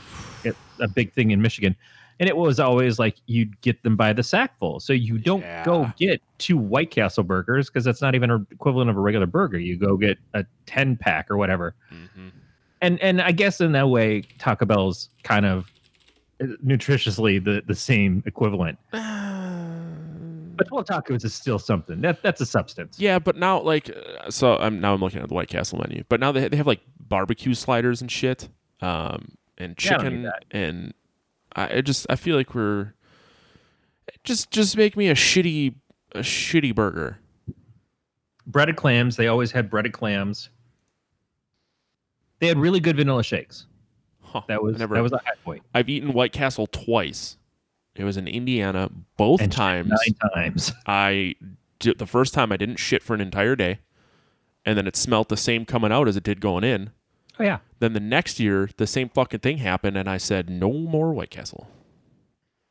[0.43, 1.75] it- a big thing in Michigan.
[2.23, 5.91] And it was always like you'd get them by the sackful, so you don't go
[5.97, 9.59] get two White Castle burgers because that's not even an equivalent of a regular burger.
[9.59, 11.75] You go get a ten pack or whatever.
[11.93, 12.31] Mhm.
[12.81, 15.69] And and I guess in that way, Taco Bell's kind of
[16.41, 18.79] uh, nutritiously the the same equivalent.
[20.55, 21.99] But 12 tacos is still something.
[22.01, 22.99] That that's a substance.
[22.99, 26.03] Yeah, but now like uh, so I'm now I'm looking at the White Castle menu.
[26.07, 28.47] But now they they have like barbecue sliders and shit.
[28.79, 30.45] Um and Yeah, I don't need chicken that.
[30.51, 30.93] and
[31.55, 32.93] I, just I feel like we're
[34.23, 35.75] just just make me a shitty
[36.13, 37.19] a shitty burger.
[38.45, 39.15] Breaded clams.
[39.15, 40.49] They always had breaded clams.
[42.39, 43.67] They had really good vanilla shakes.
[44.21, 45.63] Huh, That was never, that was a high point.
[45.73, 47.37] I've eaten White Castle twice.
[47.95, 49.89] It was in Indiana both And times.
[49.89, 50.73] Nine times.
[50.87, 51.35] I
[51.79, 53.79] the first time I didn't shit for an entire day,
[54.65, 56.91] and then it smelt the same coming out as it did going in.
[57.39, 57.59] Oh yeah.
[57.79, 61.31] Then the next year, the same fucking thing happened, and I said, "No more White
[61.31, 61.67] Castle."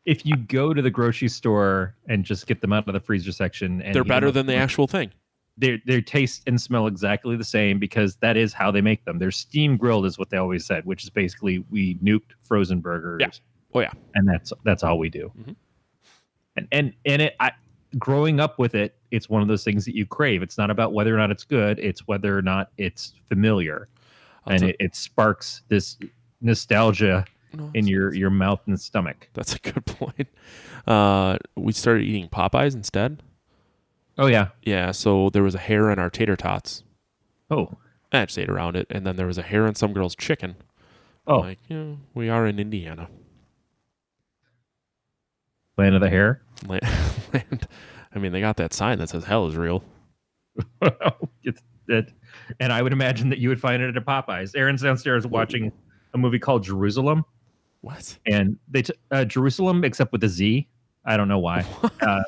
[0.05, 3.33] If you go to the grocery store and just get them out of the freezer
[3.33, 5.11] section, and They're better than the actual thing.
[5.59, 9.18] They they taste and smell exactly the same because that is how they make them.
[9.18, 13.20] They're steam grilled, is what they always said, which is basically we nuked frozen burgers.
[13.20, 13.29] Yeah.
[13.75, 13.92] Oh yeah.
[14.14, 15.31] and that's that's all we do.
[15.38, 15.57] Mhm.
[16.57, 17.53] And and and it, I,
[17.98, 20.42] growing up with it, it's one of those things that you crave.
[20.42, 23.88] It's not about whether or not it's good; it's whether or not it's familiar,
[24.46, 25.96] I'll and tell- it, it sparks this
[26.40, 29.28] nostalgia No, in that's- your your mouth and stomach.
[29.35, 30.28] That's a good point.
[30.87, 33.22] Uh, we started eating Popeyes instead.
[34.18, 34.48] Oh yeah.
[34.62, 36.83] Yeah, so there was a hair in our tater tots.
[37.50, 37.76] Oh.
[38.12, 40.57] I just ate around it, and then there was a hair in some girl's chicken.
[41.26, 41.38] Oh.
[41.38, 43.09] Like, yeah, we are in Indiana.
[45.78, 46.42] Land of the hair.
[46.66, 46.83] Land,
[47.33, 47.68] land-
[48.14, 49.83] I mean, they got that sign that says "Hell is real."
[51.42, 52.12] it's it,
[52.61, 54.57] and I would imagine that you would find it at a Popeyes.
[54.57, 55.73] Erin's downstairs watching
[56.14, 57.25] a movie called Jerusalem,
[57.81, 58.16] What?
[58.27, 60.68] and they t- uh, Jerusalem except with a Z.
[61.05, 61.64] I don't know why.
[62.03, 62.23] uh,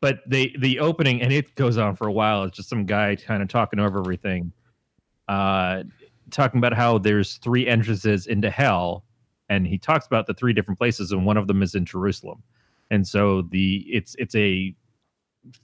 [0.00, 2.44] but they the opening and it goes on for a while.
[2.44, 4.52] It's just some guy kind of talking over everything,
[5.26, 5.82] uh,
[6.30, 9.04] talking about how there's three entrances into hell,
[9.48, 12.42] and he talks about the three different places, and one of them is in Jerusalem.
[12.90, 14.74] And so the it's it's a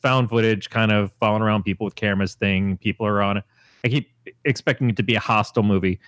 [0.01, 2.77] found footage kind of following around people with cameras thing.
[2.79, 3.43] People are on.
[3.85, 4.11] I keep
[4.45, 6.01] expecting it to be a Hostel movie,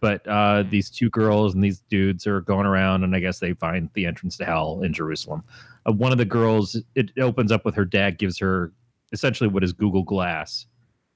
[0.00, 3.54] but uh, these two girls and these dudes are going around, and I guess they
[3.54, 5.42] find the entrance to hell in Jerusalem.
[5.86, 8.72] Uh, one of the girls, it opens up with her dad gives her
[9.12, 10.66] essentially what is Google Glass.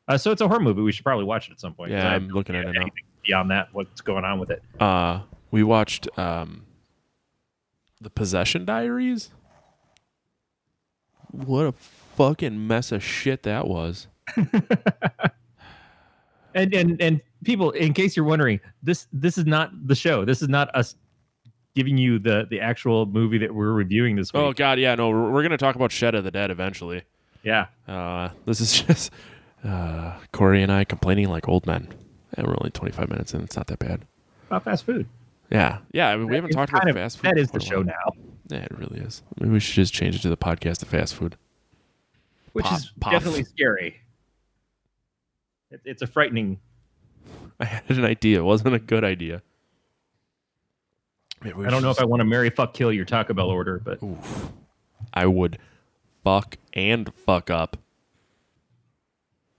[0.09, 0.83] Uh, so it's a horror movie.
[0.83, 1.91] We should probably watch it at some point.
[1.91, 2.87] Yeah, I have I'm looking at it now.
[3.27, 4.63] Beyond that, what's going on with it?
[4.81, 6.65] Uh, we watched um,
[8.01, 9.31] the Possession Diaries.
[11.31, 11.75] What a
[12.19, 14.09] fucking mess of shit that was.
[16.55, 20.25] And and and people, in case you're wondering, this this is not the show.
[20.25, 20.97] This is not us
[21.75, 24.43] giving you the the actual movie that we're reviewing this week.
[24.43, 27.03] Oh god, yeah, no, we're, we're gonna talk about Shed of the Dead eventually.
[27.43, 27.67] Yeah.
[27.87, 29.13] Uh, this is just
[29.65, 31.89] uh, Corey and I complaining like old men.
[32.35, 33.43] And we're only 25 minutes in.
[33.43, 34.05] It's not that bad.
[34.49, 35.07] About fast food.
[35.51, 36.09] Yeah, yeah.
[36.09, 37.31] I mean, we haven't talked about of- fast food.
[37.31, 37.95] That is the show now,
[38.49, 39.23] Yeah, it really is.
[39.39, 41.37] Maybe we should just change it to the podcast of fast food.
[42.59, 43.13] Which Pop- is pop.
[43.13, 43.95] definitely scary.
[45.71, 46.59] It, it's a frightening.
[47.61, 48.41] I had an idea.
[48.41, 49.43] It wasn't a good idea.
[51.45, 53.79] I don't should know if I want to marry, fuck, kill your Taco Bell order,
[53.79, 54.51] but Oof.
[55.15, 55.59] I would
[56.25, 57.77] fuck and fuck up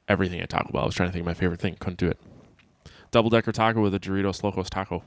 [0.10, 0.82] everything at Taco Bell.
[0.82, 1.76] I was trying to think of my favorite thing.
[1.80, 2.20] Couldn't do it.
[3.12, 5.04] Double decker taco with a Doritos Locos taco.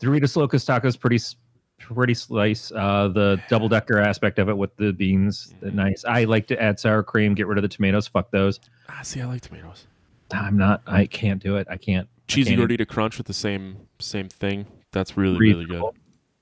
[0.00, 1.36] Doritos Locos taco is pretty s-
[1.80, 2.70] pretty slice.
[2.70, 5.76] Uh, the double decker aspect of it with the beans, Mm-hmm.
[5.76, 6.04] nice.
[6.04, 8.06] I like to add sour cream, get rid of the tomatoes.
[8.06, 8.60] Fuck those.
[8.88, 9.86] Ah, see, I like tomatoes.
[10.32, 10.82] I'm not.
[10.86, 11.66] I can't do it.
[11.70, 12.06] I can't.
[12.08, 14.66] I Cheesy can't gordita crunch with the same same thing.
[14.92, 15.82] That's really really good.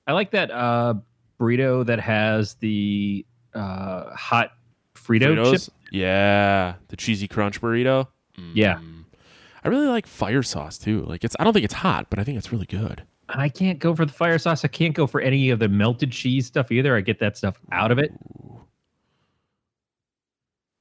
[0.06, 0.94] I like that uh,
[1.40, 3.24] burrito that has the
[3.54, 4.52] uh, hot
[4.94, 5.64] Frito Fritos?
[5.66, 5.74] chip.
[5.90, 8.08] Yeah, the cheesy crunch burrito.
[8.54, 8.74] Yeah.
[8.76, 9.04] Mm.
[9.64, 11.02] I really like fire sauce too.
[11.04, 13.02] Like it's I don't think it's hot, but I think it's really good.
[13.28, 14.64] I can't go for the fire sauce.
[14.64, 16.96] I can't go for any of the melted cheese stuff either.
[16.96, 18.12] I get that stuff out of it.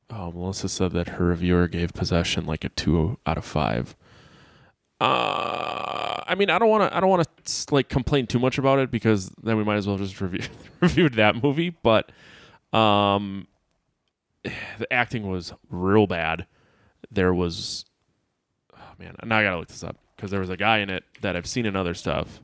[0.10, 3.96] Oh, Melissa said that her reviewer gave possession like a two out of five.
[5.02, 6.96] Uh, I mean, I don't want to.
[6.96, 9.86] I don't want to like complain too much about it because then we might as
[9.86, 10.48] well just review
[10.80, 11.70] reviewed that movie.
[11.70, 12.12] But,
[12.72, 13.48] um,
[14.44, 16.48] the acting was real bad.
[17.12, 17.86] There was,
[18.74, 21.04] oh man, now I gotta look this up because there was a guy in it
[21.22, 22.42] that I've seen in other stuff.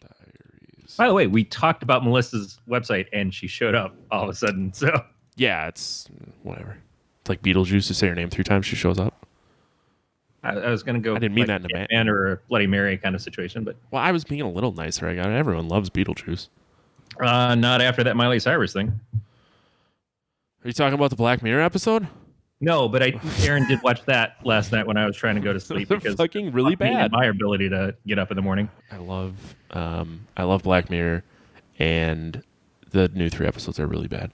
[0.00, 0.94] Diaries.
[0.96, 4.34] By the way, we talked about Melissa's website and she showed up all of a
[4.34, 4.72] sudden.
[4.72, 5.04] So
[5.36, 6.08] Yeah, it's
[6.42, 6.78] whatever.
[7.22, 7.86] It's like Beetlejuice.
[7.88, 9.26] to say her name three times, she shows up.
[10.42, 11.16] I, I was going to go.
[11.16, 13.64] I didn't mean like that in a Man or a Bloody Mary kind of situation,
[13.64, 15.08] but Well, I was being a little nicer.
[15.08, 16.48] I got everyone loves Beetlejuice.
[17.20, 19.00] uh, not after that Miley Cyrus thing.
[19.14, 22.06] Are you talking about the Black Mirror episode?
[22.64, 25.52] No, but I Erin did watch that last night when I was trying to go
[25.52, 27.12] to sleep because fucking really fuck me and bad.
[27.12, 28.70] My ability to get up in the morning.
[28.90, 31.22] I love, um, I love Black Mirror,
[31.78, 32.42] and
[32.90, 34.32] the new three episodes are really bad.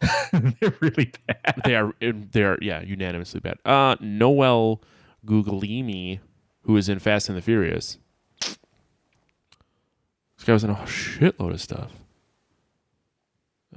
[0.32, 1.62] They're really bad.
[1.64, 3.58] They are, they are, yeah, unanimously bad.
[3.64, 4.82] Uh, Noel
[5.24, 6.18] Gugliemi,
[6.62, 7.98] who is in Fast and the Furious.
[8.40, 8.56] This
[10.44, 11.92] guy was in a shitload of stuff.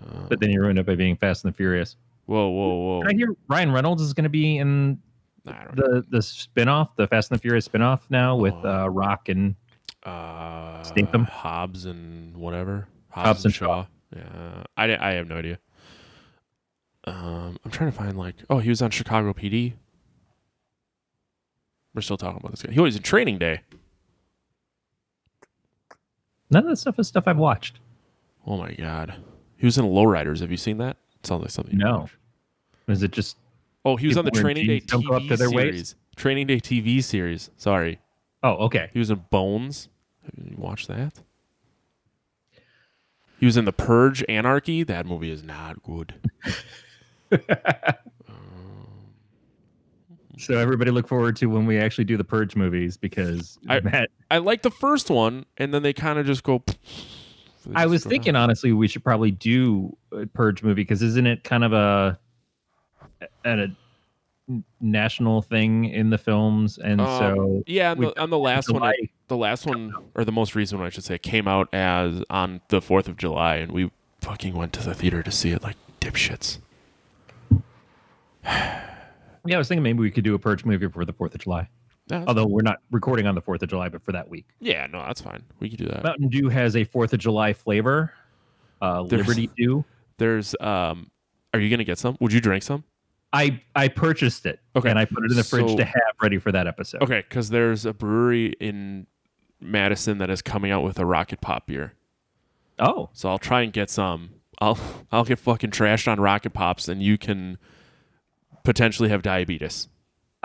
[0.02, 1.96] Uh, But then you ruined it by being Fast and the Furious.
[2.26, 3.04] Whoa, whoa, whoa!
[3.04, 5.00] Did I hear Ryan Reynolds is going to be in
[5.48, 6.02] I don't know.
[6.02, 8.84] the the spinoff, the Fast and the Furious spinoff now with Oh.
[8.86, 9.56] uh, Rock and
[10.04, 11.26] uh, Statham?
[11.26, 12.88] Hobbs and whatever.
[13.10, 13.86] Hobbs, Hobbs and and Shaw.
[14.16, 15.60] Yeah, I, I have no idea.
[17.06, 19.74] Um, I'm trying to find like, oh, he was on Chicago PD.
[21.94, 22.72] We're still talking about this guy.
[22.72, 23.62] He was in Training Day.
[26.50, 27.80] none of that stuff is stuff I've watched.
[28.48, 29.16] Oh my god,
[29.58, 30.40] he was in Lowriders.
[30.42, 30.98] Have you seen that?
[31.26, 31.78] Sounds like something.
[31.78, 32.08] No.
[32.88, 33.38] Is it just
[33.84, 35.96] Oh, he was on the Training Day jeans up TV to their series.
[36.16, 37.50] Training Day TV series.
[37.58, 38.00] Sorry,
[38.44, 38.90] oh okay?
[38.94, 39.90] he was in Bones.
[40.38, 41.14] You watched that?
[43.40, 44.84] He was in the Purge Anarchy.
[44.84, 46.16] That movie is not good.
[48.28, 48.38] Um,
[50.38, 54.10] So everybody look forward to when we actually do the Purge movies because I- Matt,
[54.32, 56.64] I like the first one, and then they kind of just go.
[57.74, 58.44] I was thinking down.
[58.44, 62.20] honestly we should probably do a Purge movie because isn't it kind of a
[63.44, 63.72] at a
[64.80, 68.70] national thing in the films and Um, so yeah, on we- the, on the last
[68.70, 71.48] one, July- it- the last one or the most recent one, I should say, came
[71.48, 73.90] out as on the Fourth of July, and we
[74.22, 76.60] fucking went to the theater to see it like dipshits.
[78.44, 81.42] yeah I was thinking maybe we could do a Purge movie for the Fourth of
[81.42, 81.68] July
[82.12, 84.46] Although we're not recording on the Fourth of July but for that week.
[84.60, 85.44] yeah, no, that's fine.
[85.60, 86.04] We could do that.
[86.04, 88.14] Mountain Dew has a Fourth of July flavor.
[88.82, 89.84] Uh, There's- Liberty Dew.
[90.18, 91.10] There's um,
[91.54, 92.16] are you gonna get some?
[92.20, 92.84] Would you drink some?
[93.34, 94.60] I I purchased it.
[94.76, 97.02] Okay, And I put it in the fridge so- to have ready for that episode.
[97.02, 99.08] Okay, because there's a brewery in
[99.60, 101.94] Madison that is coming out with a Rocket Pop beer.
[102.78, 104.30] Oh, So I'll try and get some.
[104.62, 104.78] I'll
[105.12, 107.58] I'll get fucking trashed on Rocket Pops, and you can
[108.64, 109.88] potentially have diabetes.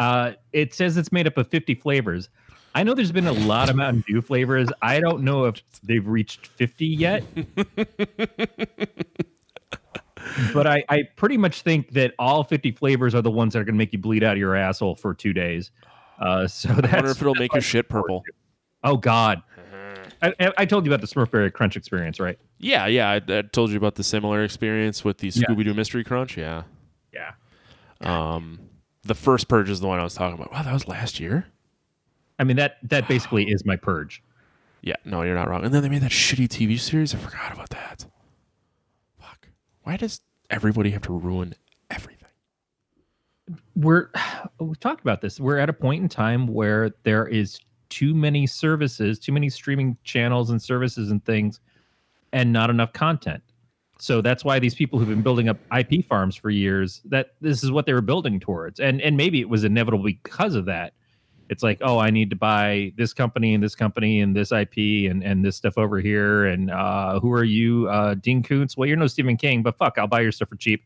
[0.01, 2.29] Uh, it says it's made up of 50 flavors.
[2.75, 4.69] I know there's been a lot of Mountain Dew flavors.
[4.81, 7.23] I don't know if they've reached 50 yet.
[10.55, 13.65] but I, I pretty much think that all 50 flavors are the ones that are
[13.65, 15.71] going to make you bleed out of your asshole for two days.
[16.21, 18.23] Uh, so I wonder if it'll make your shit purple.
[18.85, 19.43] Oh God!
[20.23, 22.39] I, I- I told you about the Smurfberry Crunch experience, right?
[22.59, 23.11] Yeah, yeah.
[23.11, 26.37] I, I told you about the similar experience with the Scooby Doo Mystery Crunch.
[26.37, 26.63] Yeah.
[27.13, 27.33] Yeah.
[28.01, 28.59] Um,
[29.05, 30.53] the first purge is the one I was talking about.
[30.53, 31.47] Wow, that was last year.
[32.39, 34.23] I mean that that basically is my purge.
[34.83, 35.65] Yeah, no, you're not wrong.
[35.65, 37.15] And then they made that shitty TV series.
[37.15, 38.07] I forgot about that.
[39.21, 39.49] Fuck.
[39.83, 41.55] Why does everybody have to ruin
[41.91, 42.29] everything?
[43.77, 44.09] We're
[44.59, 45.39] we've talked about this.
[45.41, 47.61] We're at a point in time where there is
[47.91, 51.61] too many services, too many streaming channels and services and things,
[52.33, 53.43] and not enough content.
[54.01, 57.63] So that's why these people who've been building up IP farms for years, that this
[57.63, 58.81] is what they were building towards.
[58.81, 60.95] And and maybe it was inevitable because of that.
[61.51, 65.11] It's like, oh, I need to buy this company and this company and this IP
[65.11, 66.47] and, and this stuff over here.
[66.47, 68.77] And uh, who are you, uh, Dean Koontz?
[68.77, 70.85] Well, you're no Stephen King, but fuck, I'll buy your stuff for cheap,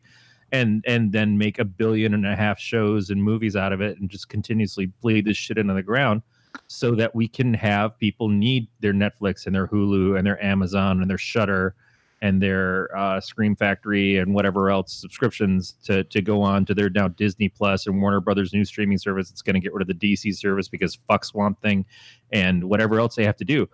[0.51, 3.99] and and then make a billion and a half shows and movies out of it,
[3.99, 6.21] and just continuously bleed this shit into the ground,
[6.67, 10.99] so that we can have people need their Netflix and their Hulu and their Amazon
[10.99, 11.75] and their Shutter
[12.21, 16.89] and their uh, Scream Factory and whatever else subscriptions to to go on to their
[16.89, 19.29] now Disney Plus and Warner Brothers new streaming service.
[19.29, 21.85] It's going to get rid of the DC service because fuck Swamp Thing
[22.31, 23.67] and whatever else they have to do.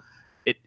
[0.45, 0.57] It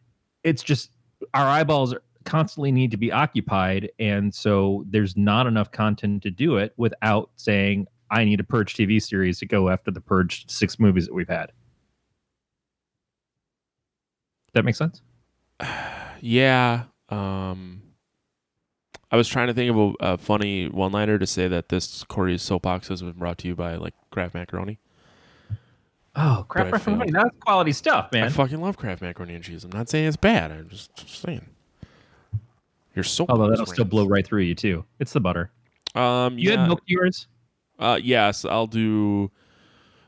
[0.43, 0.91] it's just
[1.33, 6.57] our eyeballs constantly need to be occupied, and so there's not enough content to do
[6.57, 10.79] it without saying I need a Purge TV series to go after the Purge six
[10.79, 11.53] movies that we've had.
[14.53, 15.03] That makes sense.
[16.21, 16.85] Yeah.
[17.15, 17.83] Um,
[19.11, 22.43] I was trying to think of a, a funny one-liner to say that this Corey's
[22.43, 24.79] soapbox has been brought to you by like Kraft macaroni.
[26.17, 26.71] Oh, crap!
[26.71, 27.11] macaroni!
[27.11, 28.25] That's quality stuff, man.
[28.25, 29.65] I fucking love Kraft macaroni and cheese.
[29.65, 30.53] I'm not saying it's bad.
[30.53, 31.45] I'm just, just saying.
[32.95, 33.39] Your soapbox.
[33.39, 34.85] Although that'll still blow right through you too.
[35.01, 35.51] It's the butter.
[35.95, 36.61] Um, You yeah.
[36.61, 37.27] had milk yours?
[37.79, 39.31] Uh, yes, I'll do.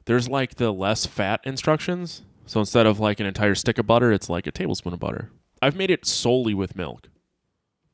[0.05, 2.23] There's like the less fat instructions.
[2.47, 5.31] So instead of like an entire stick of butter, it's like a tablespoon of butter.
[5.63, 7.09] I've made it solely with milk.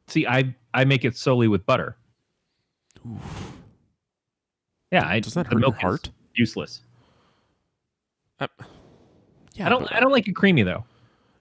[0.08, 1.96] See, I I make it solely with butter.
[4.90, 6.10] Yeah, I, Does that the hurt milk is heart?
[6.34, 6.82] Useless.
[8.38, 8.46] Uh,
[9.54, 10.84] yeah, I don't but- I don't like it creamy though.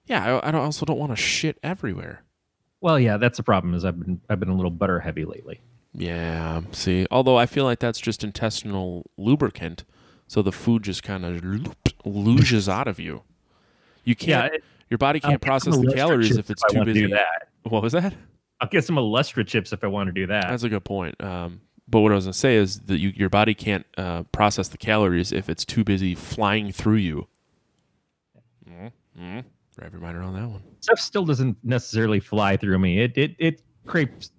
[0.06, 2.22] yeah, I, I don't, also don't want to shit everywhere.
[2.80, 3.74] Well, yeah, that's the problem.
[3.74, 5.60] Is I've been I've been a little butter heavy lately.
[5.94, 9.84] Yeah, see, although I feel like that's just intestinal lubricant,
[10.26, 11.42] so the food just kind of
[12.06, 13.22] luges out of you.
[14.04, 14.54] You can't.
[14.54, 17.14] it- your body can't process the calories if it's I too to busy.
[17.62, 18.12] What was that?
[18.60, 20.48] I'll get some Olestra chips if I want to do that.
[20.50, 21.18] That's a good point.
[21.24, 24.68] Um, but what I was gonna say is that you, your body can't uh, process
[24.68, 27.26] the calories if it's too busy flying through you.
[28.68, 29.40] Mm-hmm.
[29.80, 30.62] Wrap your mind around that one.
[30.80, 33.00] Stuff still doesn't necessarily fly through me.
[33.00, 34.30] It it it creeps.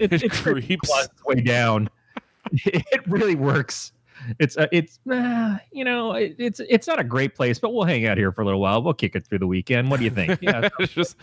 [0.00, 0.66] It, It it creeps.
[0.90, 1.88] creeps way down.
[2.52, 3.92] it really works.
[4.38, 7.84] It's uh, it's uh, you know it, it's it's not a great place, but we'll
[7.84, 8.82] hang out here for a little while.
[8.82, 9.90] We'll kick it through the weekend.
[9.90, 10.38] What do you think?
[10.40, 11.16] Yeah, just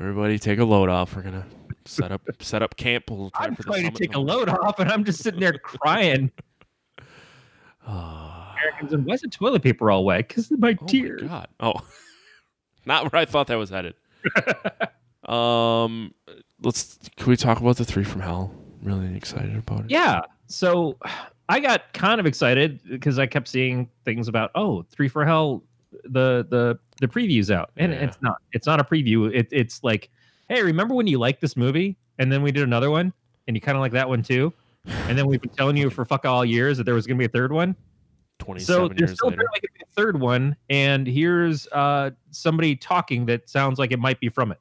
[0.00, 1.14] everybody take a load off.
[1.16, 1.46] We're gonna
[1.84, 3.10] set up set up camp.
[3.10, 6.30] We'll I'm trying to take a load off, and I'm just sitting there crying.
[7.86, 10.28] Ah, Americans, and why is the toilet paper all wet?
[10.28, 11.22] Because of my oh my tears.
[11.22, 11.48] God.
[11.60, 11.74] Oh,
[12.86, 13.94] not where I thought that was headed.
[15.28, 16.14] um,
[16.62, 16.98] let's.
[17.16, 18.54] Can we talk about the three from hell?
[18.82, 19.90] Really excited about it.
[19.90, 20.20] Yeah.
[20.46, 20.96] So
[21.48, 25.62] I got kind of excited because I kept seeing things about oh, Three for Hell,
[26.04, 28.00] the the the previews out, and Yeah.
[28.04, 29.32] it's not it's not a preview.
[29.34, 30.10] It, it's like,
[30.48, 33.12] hey, remember when you liked this movie, and then we did another one,
[33.46, 34.52] and you kind of like that one too,
[34.84, 37.24] and then we've been telling you for fuck all years that there was gonna be
[37.24, 37.74] a third one,
[38.40, 39.42] So 27 years still later.
[39.80, 44.52] a third one, and here's uh, somebody talking that sounds like it might be from
[44.52, 44.58] it,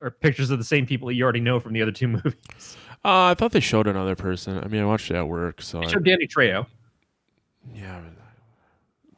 [0.00, 2.76] or pictures of the same people that you already know from the other two movies.
[3.04, 4.58] Uh, I thought they showed another person.
[4.58, 6.66] I mean, I watched it at work, so They I- showed Danny Trejo.
[7.74, 8.02] yeah.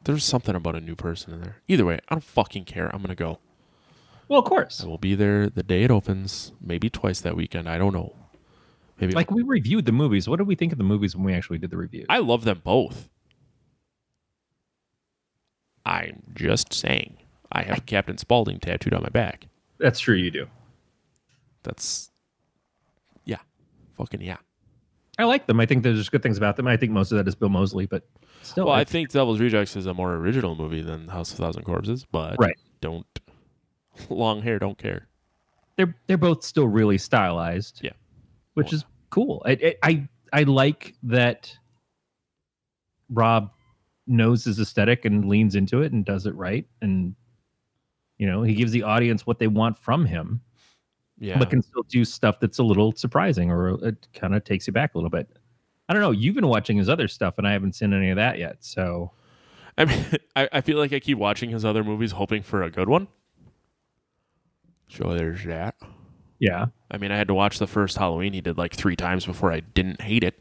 [0.03, 1.57] There's something about a new person in there.
[1.67, 2.89] Either way, I don't fucking care.
[2.93, 3.37] I'm gonna go.
[4.27, 4.83] Well, of course.
[4.83, 7.69] I will be there the day it opens, maybe twice that weekend.
[7.69, 8.15] I don't know.
[8.99, 10.27] Maybe Like we reviewed the movies.
[10.29, 12.05] What did we think of the movies when we actually did the review?
[12.09, 13.09] I love them both.
[15.85, 17.17] I'm just saying.
[17.51, 19.47] I have Captain Spaulding tattooed on my back.
[19.79, 20.15] That's true.
[20.15, 20.47] You do.
[21.63, 22.10] That's
[23.97, 24.37] fucking yeah.
[25.19, 25.59] I like them.
[25.59, 26.67] I think there's good things about them.
[26.67, 28.07] I think most of that is Bill Moseley, but
[28.41, 31.37] still, Well, I I- think Devil's Rejects is a more original movie than House of
[31.37, 32.55] Thousand Corpses, but Right.
[32.79, 33.05] don't
[34.09, 35.07] long hair don't care.
[35.77, 37.81] they're they're both still really stylized.
[37.83, 37.91] Yeah.
[38.53, 39.43] which Well- is cool.
[39.45, 41.55] I, I I like that
[43.09, 43.51] Rob
[44.07, 47.15] knows his aesthetic and leans into it and does it right, and
[48.17, 50.41] you know he gives the audience what they want from him,
[51.21, 51.37] Yeah.
[51.37, 54.73] but can still do stuff that's a little surprising or it kind of takes you
[54.73, 55.29] back a little bit.
[55.87, 56.09] I don't know.
[56.11, 58.57] You've been watching his other stuff, and I haven't seen any of that yet.
[58.61, 59.11] So
[59.77, 60.03] I mean,
[60.35, 63.07] I, I feel like I keep watching his other movies hoping for a good one.
[64.89, 65.75] So there's that.
[66.39, 69.25] yeah, I mean, I had to watch the first Halloween he did like three times
[69.25, 70.35] before I didn't hate it.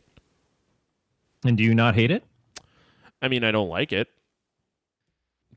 [1.45, 2.25] and do you not hate it?
[3.23, 4.09] I mean, I don't like it,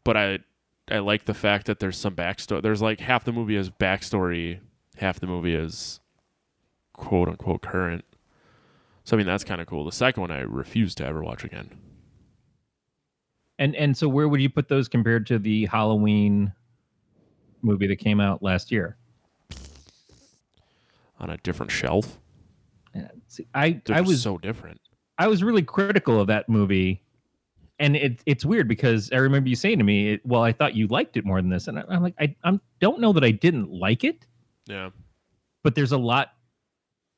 [0.03, 0.39] but I
[0.91, 2.61] I like the fact that there's some backstory.
[2.61, 4.59] There's like half the movie is backstory,
[4.97, 5.99] half the movie is
[6.93, 8.05] quote unquote current.
[9.03, 9.85] So I mean, that's kind of cool.
[9.85, 11.69] The second one I refuse to ever watch again.
[13.59, 16.53] And and so where would you put those compared to the Halloween
[17.61, 18.97] movie that came out last year?
[21.19, 22.19] On a different shelf,
[22.95, 24.81] Yeah, see, I they're I was so different.
[25.17, 27.01] I was really critical of that movie,
[27.79, 30.87] and it it's weird because I remember you saying to me, "Well, I thought you
[30.87, 33.31] liked it more than this," and I, I'm like, I I don't know that I
[33.31, 34.25] didn't like it,
[34.67, 34.89] Yeah,
[35.63, 36.33] but there's a lot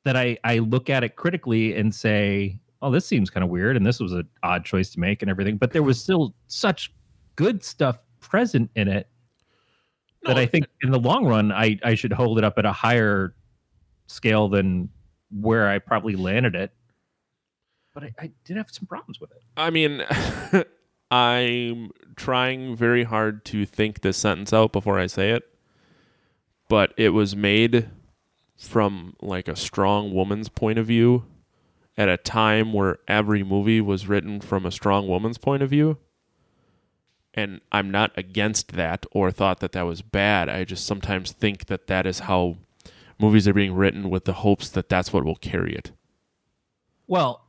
[0.04, 3.76] that I I look at it critically and say, "Oh, this seems kind of weird,"
[3.76, 6.92] and this was an odd choice to make and everything, but there was still such
[7.36, 9.08] good stuff present in it
[10.26, 12.72] that I think in the long run, I I should hold it up at a
[12.72, 13.34] higher
[14.06, 14.88] scale than
[15.30, 16.72] where I probably landed it.
[17.94, 19.42] But I, I did have some problems with it.
[19.56, 20.04] I mean,
[21.10, 25.44] I'm trying very hard to think this sentence out before I say it,
[26.68, 27.88] but it was made
[28.56, 31.24] from like a strong woman's point of view
[31.96, 35.98] at a time where every movie was written from a strong woman's point of view.
[37.34, 40.48] And I'm not against that or thought that that was bad.
[40.48, 42.56] I just sometimes think that that is how
[43.18, 45.92] movies are being written with the hopes that that's what will carry it.
[47.06, 47.46] Well,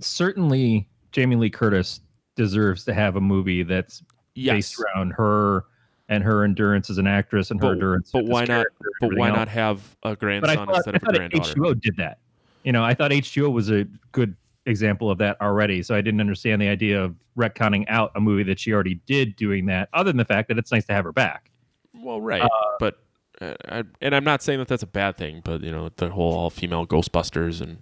[0.00, 2.00] certainly Jamie Lee Curtis
[2.34, 4.02] deserves to have a movie that's
[4.34, 5.64] based around her
[6.08, 8.10] and her endurance as an actress and her But- endurance.
[8.12, 8.66] but why not-
[9.00, 11.52] But why everything not have a grandson thought, instead of a granddaughter?
[11.52, 12.18] H2O did that.
[12.64, 14.34] You know, I thought H2O was a good
[14.66, 15.82] example of that already.
[15.82, 19.36] So I didn't understand the idea of retconning out a movie that she already did
[19.36, 21.50] doing that, other than the fact that it's nice to have her back.
[21.94, 22.42] Well, right,
[22.80, 22.98] but
[23.40, 26.10] uh, I, and I'm not saying that that's a bad thing, but you know the
[26.10, 27.78] whole all female Ghostbusters and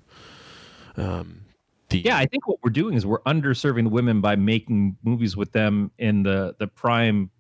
[0.96, 1.40] um
[1.88, 5.36] the Yeah, I think what we're doing is we're underserving the women by making movies
[5.36, 7.30] with them in the the prime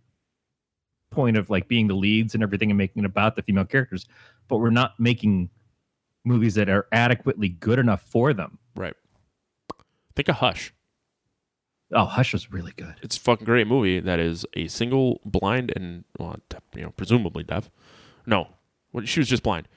[1.14, 4.06] point of like being the leads and everything and making it about the female characters,
[4.48, 5.50] but we're not making
[6.24, 8.58] movies that are adequately good enough for them.
[8.76, 8.94] right.
[10.16, 10.72] Think of Hush.
[11.92, 12.94] Oh, Hush was really good.
[13.02, 16.36] It's a fucking great movie that is a single blind and well,
[16.74, 17.68] you know, presumably deaf.
[18.26, 18.48] No,
[19.04, 19.68] she was just blind.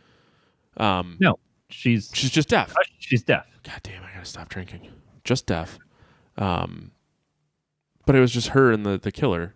[0.78, 2.72] Um, No, she's she's just deaf.
[2.76, 3.48] Hush, she's deaf.
[3.64, 4.88] God damn, I gotta stop drinking.
[5.24, 5.80] Just deaf.
[6.38, 6.92] Um,
[8.06, 9.56] but it was just her and the the killer.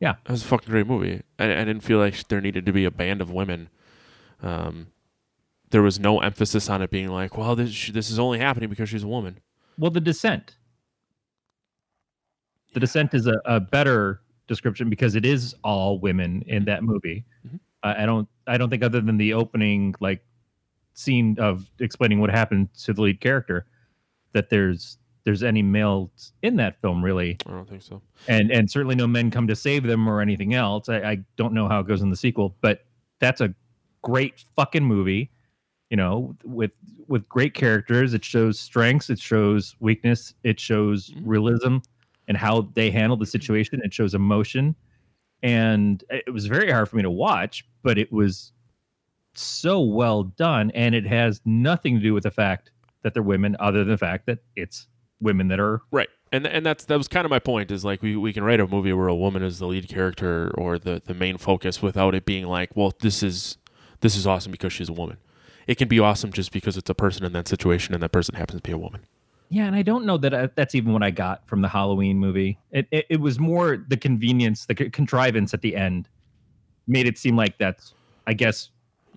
[0.00, 0.16] Yeah.
[0.24, 1.22] it was a fucking great movie.
[1.38, 3.70] I, I didn't feel like there needed to be a band of women.
[4.42, 4.88] Um,
[5.70, 8.88] there was no emphasis on it being like, well, this this is only happening because
[8.88, 9.38] she's a woman.
[9.78, 10.56] Well, The Descent.
[12.74, 17.24] The Descent is a, a better description because it is all women in that movie.
[17.46, 17.58] Mhm.
[17.82, 18.28] Uh, I don't.
[18.46, 20.24] I don't think other than the opening like
[20.94, 23.66] scene of explaining what happened to the lead character,
[24.32, 28.00] that there's there's any males in that film really, I don't think so.
[28.28, 30.88] and and certainly no men come to save them or anything else.
[30.88, 32.86] I, I don't know how it goes in the sequel, but
[33.20, 33.54] that's a
[34.02, 35.30] great fucking movie.
[35.90, 36.70] You know, with
[37.08, 41.22] with great characters, it shows strengths, it shows weakness, it shows Mhm.
[41.24, 41.76] realism
[42.28, 43.80] and how they handle the situation.
[43.84, 44.74] It shows emotion,
[45.42, 48.52] and it was very hard for me to watch, but it was
[49.34, 52.70] so well done, and it has nothing to do with the fact
[53.02, 54.88] that they're women, other than the fact that it's
[55.20, 56.08] women that are Right.
[56.32, 58.60] And and that's that was kind of my point is like we, we can write
[58.60, 62.14] a movie where a woman is the lead character or the, the main focus without
[62.14, 63.58] it being like, well, this is
[64.00, 65.18] this is awesome because she's a woman.
[65.66, 68.34] It can be awesome just because it's a person in that situation and that person
[68.34, 69.02] happens to be a woman.
[69.48, 72.18] Yeah, and I don't know that I, that's even what I got from the Halloween
[72.18, 72.58] movie.
[72.72, 76.08] It it, it was more the convenience, the contrivance at the end
[76.88, 77.94] made it seem like that's,
[78.26, 78.70] I guess,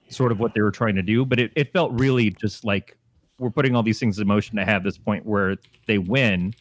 [0.10, 1.26] sort of what they were trying to do.
[1.26, 2.98] But it, it felt really just like
[3.40, 5.56] we're putting all these things in motion to have this point where
[5.88, 6.54] they win.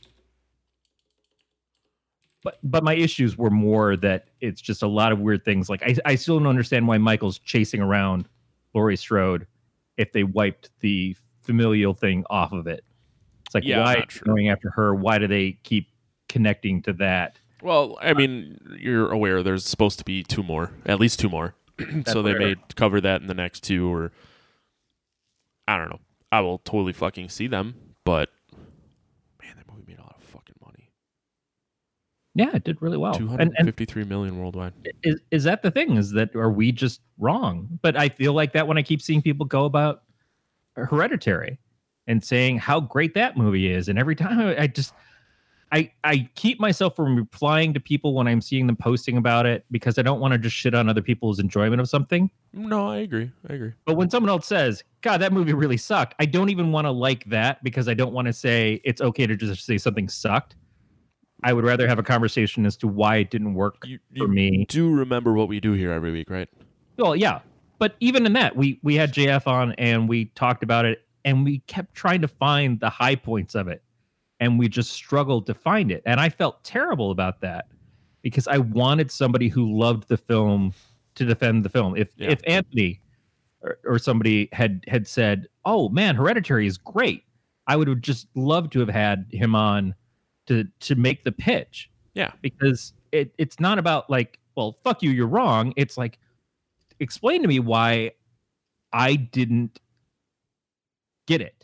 [2.43, 5.69] But but my issues were more that it's just a lot of weird things.
[5.69, 8.29] Like I I still don't understand why Michael's chasing around
[8.75, 9.47] Laurie Strode
[9.97, 12.85] if they wiped the familial thing off of it.
[13.47, 14.95] It's like Yeah, why going after her?
[14.95, 15.89] Why do they keep
[16.29, 17.39] connecting to that?
[17.61, 21.55] Well, I mean, you're aware there's supposed to be two more, at least two more.
[22.07, 22.41] so they fair.
[22.41, 24.13] may cover that in the next two, or
[25.67, 26.01] I don't know.
[26.31, 27.75] I will totally fucking see them,
[28.05, 28.31] but
[29.43, 30.91] man, that movie made a lot of fucking money.
[32.35, 33.15] Yeah, it did really well.
[33.15, 34.75] Two hundred and fifty-three million worldwide.
[35.03, 35.97] is, is that the thing?
[35.97, 37.79] Is that are we just wrong?
[37.83, 40.03] But I feel like that when I keep seeing people go about
[40.77, 41.59] Hereditary
[42.07, 44.93] and saying how great that movie is, and every time I, I just
[45.71, 49.65] I I keep myself from replying to people when I'm seeing them posting about it
[49.71, 52.31] because I don't want to just shit on other people's enjoyment of something.
[52.55, 53.31] No, I agree.
[53.51, 53.73] I agree.
[53.85, 56.91] But when someone else says, "God, that movie really sucked," I don't even want to
[56.91, 60.57] like that because I don't want to say it's okay to just say something sucked.
[61.45, 64.65] I would rather have a conversation as to why it didn't work You, for me.
[64.69, 66.49] do remember what we do here every week, right?
[66.97, 67.41] Well, yeah,
[67.79, 71.45] but even in that, we we had JF on and we talked about it, and
[71.45, 73.83] we kept trying to find the high points of it,
[74.41, 77.67] and we just struggled to find it, and I felt terrible about that
[78.23, 80.73] because I wanted somebody who loved the film
[81.17, 81.97] to defend the film.
[81.97, 82.31] If Yeah.
[82.31, 83.01] if Anthony
[83.63, 87.25] or, or somebody had had said, "Oh man, Hereditary is great,"
[87.67, 89.95] I would have just loved to have had him on
[90.47, 92.33] to to make the pitch Yeah.
[92.43, 95.73] because it it's not about like, well, fuck you, you're wrong.
[95.77, 96.19] It's like
[97.01, 98.13] explain to me why
[98.93, 99.81] I didn't
[101.27, 101.58] get it.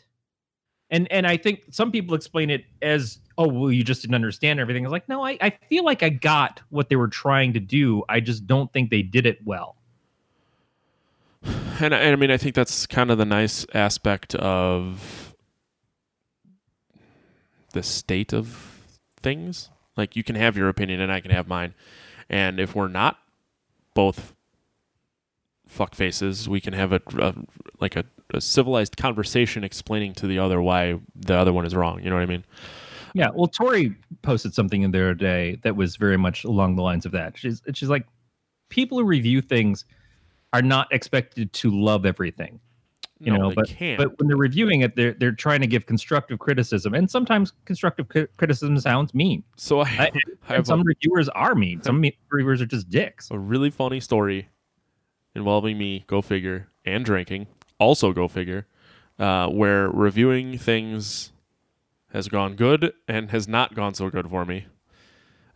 [0.94, 4.60] And and I think some people explain it as, oh, well, you just didn't understand
[4.60, 4.84] everything.
[4.84, 8.04] It's like, no, I, I feel like I got what they were trying to do.
[8.08, 9.74] I just don't think they did it well.
[11.80, 15.34] And, I- and I mean, I think that's kind of the nice aspect of
[17.72, 18.86] the state of
[19.20, 19.70] things.
[19.96, 21.74] Like, you can have your opinion and I can have mine.
[22.30, 23.18] And if we're not
[23.92, 24.34] both
[25.66, 27.34] fuck faces, we can have a, a
[27.80, 32.02] like a, a civilized conversation explaining to the other why the other one is wrong.
[32.02, 32.44] You know what I mean?
[33.14, 33.28] Yeah.
[33.32, 37.12] Well, Tori posted something in there today that was very much along the lines of
[37.12, 37.38] that.
[37.38, 38.06] She's she's like,
[38.70, 39.84] people who review things
[40.52, 42.60] are not expected to love everything.
[43.20, 43.98] You no, know, they but can't.
[43.98, 48.08] but when they're reviewing it, they're they're trying to give constructive criticism, and sometimes constructive
[48.08, 49.44] cri- criticism sounds mean.
[49.56, 50.10] so I, I,
[50.48, 51.82] I have some a, reviewers are mean.
[51.82, 53.30] Some me- reviewers are just dicks.
[53.30, 54.48] a really funny story
[55.36, 57.46] involving me, go figure, and drinking,
[57.78, 58.66] also go figure,
[59.18, 61.32] uh, where reviewing things
[62.12, 64.66] has gone good and has not gone so good for me.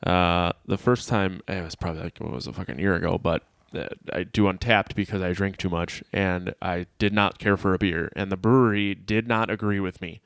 [0.04, 3.42] Uh, the first time, it was probably like, what was a fucking year ago, but
[3.74, 7.74] uh, I do Untappd because I drink too much and I did not care for
[7.74, 8.10] a beer.
[8.16, 10.20] And the brewery did not agree with me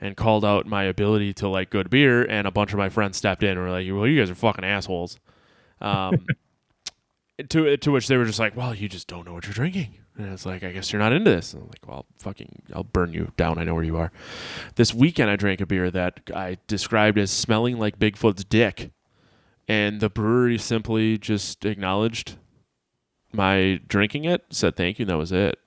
[0.00, 2.22] and called out my ability to like good beer.
[2.22, 4.34] And a bunch of my friends stepped in and were like, well, you guys are
[4.34, 5.18] fucking assholes.
[5.80, 6.26] Um,
[7.48, 9.96] to to which they were just like, "Well, you just don't know what you're drinking."
[10.16, 12.84] And it's like, "I guess you're not into this." And I'm like, "Well, fucking, I'll
[12.84, 13.58] burn you down.
[13.58, 14.12] I know where you are."
[14.76, 18.92] This weekend, I drank a beer that I described as smelling like Bigfoot's dick,
[19.66, 22.36] and the brewery simply just acknowledged
[23.32, 25.58] my drinking it, said thank you, and that was it.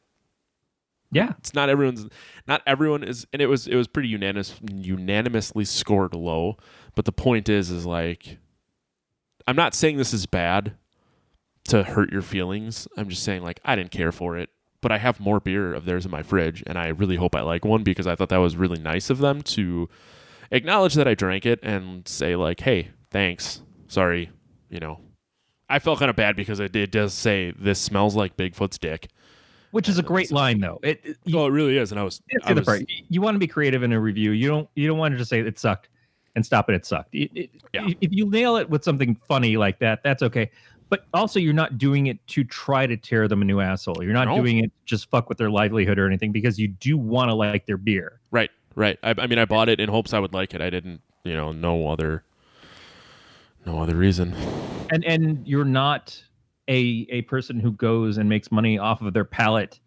[1.11, 2.07] Yeah, It's not everyone's.
[2.47, 6.57] Not everyone is, and it was it was pretty unanimous, unanimously scored low.
[6.95, 8.37] But the point is, is like,
[9.47, 10.75] I'm not saying this is bad
[11.67, 12.87] to hurt your feelings.
[12.97, 14.49] I'm just saying like I didn't care for it,
[14.81, 17.41] but I have more beer of theirs in my fridge, and I really hope I
[17.41, 19.89] like one because I thought that was really nice of them to
[20.51, 24.29] acknowledge that I drank it and say like, hey, thanks, sorry,
[24.69, 24.99] you know.
[25.69, 29.09] I felt kind of bad because it, it does say this smells like Bigfoot's dick.
[29.71, 30.79] which is a great line though.
[30.81, 32.21] It, it- oh, you, Oh, it really is, and I was.
[32.45, 32.83] I was- part.
[33.09, 34.31] You want to be creative in a review.
[34.31, 34.69] You don't.
[34.75, 35.89] You don't want to just say it sucked
[36.37, 36.75] and stop it.
[36.75, 37.13] It sucked.
[37.13, 37.89] It- it- Yeah.
[37.99, 40.49] If you nail it with something funny like that, that's okay.
[40.89, 44.01] But also, you're not doing it to try to tear them a new asshole.
[44.03, 44.37] You're not No.
[44.37, 47.65] doing it just fuck with their livelihood or anything because you do want to like
[47.65, 48.21] their beer.
[48.31, 48.97] Right, right.
[49.03, 50.61] I, I mean, I bought it in hopes I would like it.
[50.61, 52.23] I didn't, you know, no other,
[53.65, 54.33] no other reason.
[54.91, 56.21] and and you're not
[56.69, 59.79] a a person who goes and makes money off of their palate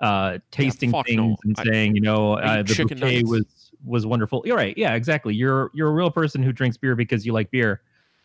[0.00, 1.36] uh tasting fuck things no.
[1.44, 3.30] and I- saying you know I uh, the bouquet nuggets.
[3.30, 4.42] was was wonderful.
[4.44, 4.76] You're right.
[4.76, 5.34] Yeah, exactly.
[5.34, 7.80] You're you're a real person who drinks beer because you like beer,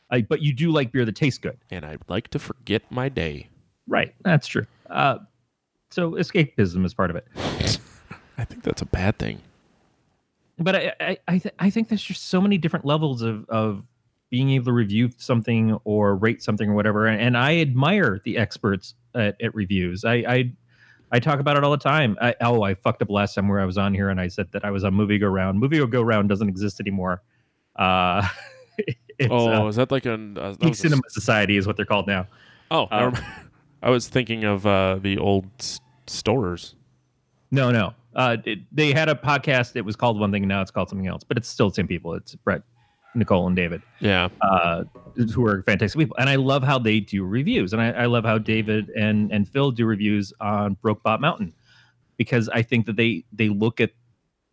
[0.10, 1.58] uh, but you do like beer that tastes good.
[1.70, 3.50] And I'd like to forget my day.
[3.88, 4.14] Right.
[4.24, 4.66] That's true.
[4.90, 5.20] Uh,
[5.90, 7.28] so escapism is part of it.
[8.38, 9.42] I think that's a bad thing.
[10.60, 13.86] But I I I, th- I think there's just so many different levels of of
[14.30, 17.06] being able to review something or rate something or whatever.
[17.06, 20.04] And, and I admire the experts at, at reviews.
[20.04, 20.52] I, I
[21.12, 22.18] I talk about it all the time.
[22.20, 24.52] I, oh, I fucked up last time where I was on here and I said
[24.52, 25.58] that I was on Movie Go Round.
[25.58, 27.24] Movie Go Round doesn't exist anymore.
[27.78, 28.28] Uh,
[29.30, 31.86] oh, uh, is that like an uh, Geek was a- Cinema Society is what they're
[31.86, 32.28] called now.
[32.72, 33.26] Oh, Uh, mind.
[33.84, 36.76] I was thinking of uh, the old s- stores.
[37.52, 37.94] No, no.
[38.16, 39.76] Uh, it, they had a podcast.
[39.76, 40.44] It was called one thing.
[40.44, 41.24] and Now it's called something else.
[41.24, 42.14] But it's still the same people.
[42.16, 42.64] It's Brett,
[43.14, 43.82] Nicole, and David.
[44.00, 44.84] Yeah, uh,
[45.34, 46.16] who are fantastic people.
[46.20, 47.72] And I love how they do reviews.
[47.74, 51.54] And I, I love how David and, and Phil do reviews on Brokebot Mountain
[52.18, 53.92] because I think that they they look at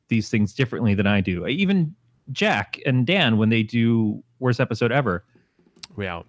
[0.08, 1.46] these things differently than I do.
[1.46, 1.94] Even
[2.32, 5.24] Jack and Dan, when they do worst episode ever,
[5.98, 6.22] yeah,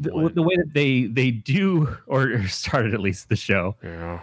[0.00, 4.20] the, the way that they they do or started at least the show, yeah.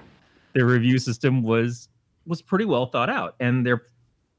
[0.54, 1.90] their review system was
[2.26, 3.84] was pretty well thought out, and their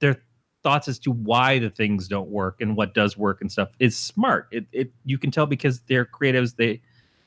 [0.00, 0.22] their
[0.62, 3.96] thoughts as to why the things don't work and what does work and stuff is
[3.96, 4.48] smart.
[4.52, 6.56] It it you can tell because they're creatives.
[6.56, 6.80] They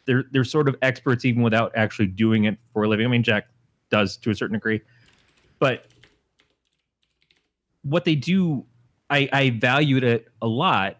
[0.05, 3.05] they're they're sort of experts even without actually doing it for a living.
[3.05, 3.47] I mean, Jack
[3.89, 4.81] does to a certain degree,
[5.59, 5.85] but
[7.83, 8.65] what they do,
[9.09, 10.97] I I valued it a lot.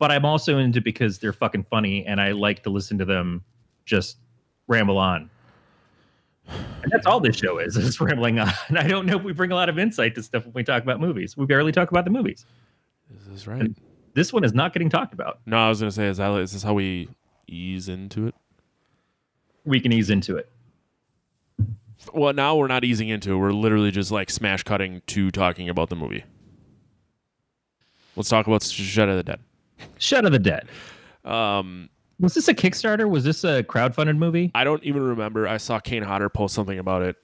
[0.00, 3.44] But I'm also into because they're fucking funny, and I like to listen to them
[3.84, 4.16] just
[4.66, 5.28] ramble on.
[6.48, 8.50] And that's all this show is, is rambling on.
[8.70, 10.82] I don't know if we bring a lot of insight to stuff when we talk
[10.82, 11.36] about movies.
[11.36, 12.46] We barely talk about the movies.
[13.14, 13.70] Is this right?
[14.14, 15.40] This one is not getting talked about.
[15.44, 17.10] No, I was gonna say, is that is this how we
[17.46, 18.34] ease into it?
[19.66, 20.50] We can ease into it.
[22.14, 23.36] Well, now we're not easing into it.
[23.36, 26.24] We're literally just like smash cutting to talking about the movie.
[28.16, 29.40] Let's talk about Shed of the Dead.
[29.98, 30.68] Shadow of the Dead.
[31.24, 33.08] Um, Was this a Kickstarter?
[33.08, 34.50] Was this a crowdfunded movie?
[34.54, 35.46] I don't even remember.
[35.48, 37.16] I saw Kane Hodder post something about it,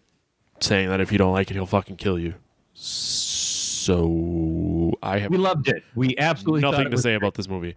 [0.61, 2.35] saying that if you don't like it, he'll fucking kill you.
[3.87, 5.83] So I have We loved it.
[5.95, 7.77] We absolutely nothing to say about this movie.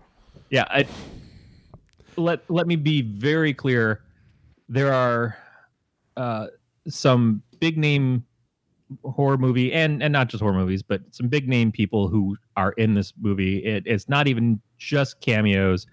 [0.50, 0.88] Yeah, I,
[2.16, 4.02] let let me be very clear.
[4.68, 5.38] There are
[6.18, 6.48] uh,
[6.88, 8.26] some big name
[9.04, 12.72] horror movie and and not just horror movies, but some big name people who are
[12.74, 13.60] in this movie.
[13.66, 15.86] It, it's not even just cameos,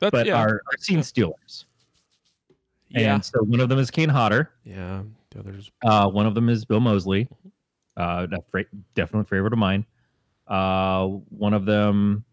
[0.00, 1.66] That's, but yeah, are, are scene stealers.
[2.88, 4.50] yeah, And so one of them is Kane Hodder.
[4.64, 5.02] yeah.
[5.30, 7.28] The others, Uh, one of them is Bill Moseley,
[7.96, 8.26] uh,
[8.94, 9.84] definitely favorite of mine.
[10.46, 12.24] Uh, one of them,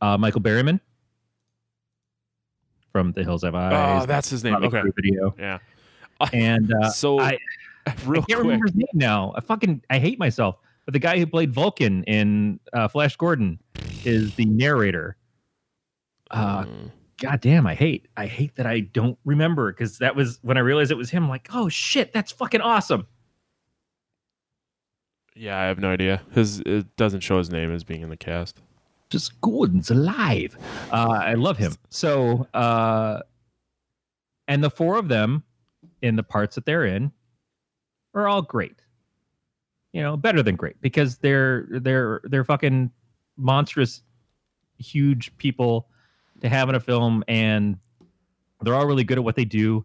[0.00, 0.80] uh, Michael Berryman
[2.92, 4.02] from The Hills Have Eyes.
[4.02, 4.54] oh, that's his name.
[4.56, 5.34] Okay, video.
[5.38, 5.58] yeah.
[6.32, 7.38] And uh, so I,
[8.04, 9.32] real I can't quick, remember his name now.
[9.36, 10.56] I fucking I hate myself.
[10.86, 13.58] But the guy who played Vultan in uh, Flash Gordon
[14.04, 15.16] is the narrator.
[16.30, 16.90] Uh, Mm.
[17.18, 20.60] God damn, I hate I hate that I don't remember because that was when I
[20.60, 21.28] realized it was him.
[21.28, 23.06] Like, oh shit, that's fucking awesome.
[25.36, 26.22] yeah, I have no idea.
[26.32, 28.60] His it doesn't show his name as being in the cast.
[29.10, 30.56] just Gordon's alive.
[30.90, 31.74] Uh, I love him.
[31.90, 33.20] So, uh,
[34.48, 35.42] and the four of them
[36.02, 37.12] in the parts that they're in
[38.14, 38.76] are all great.
[39.92, 42.90] You know, better than great because they're they're they're fucking
[43.36, 44.02] monstrous,
[44.78, 45.88] huge people
[46.40, 47.76] to have in a film, and
[48.62, 49.84] they're all really good at what they do.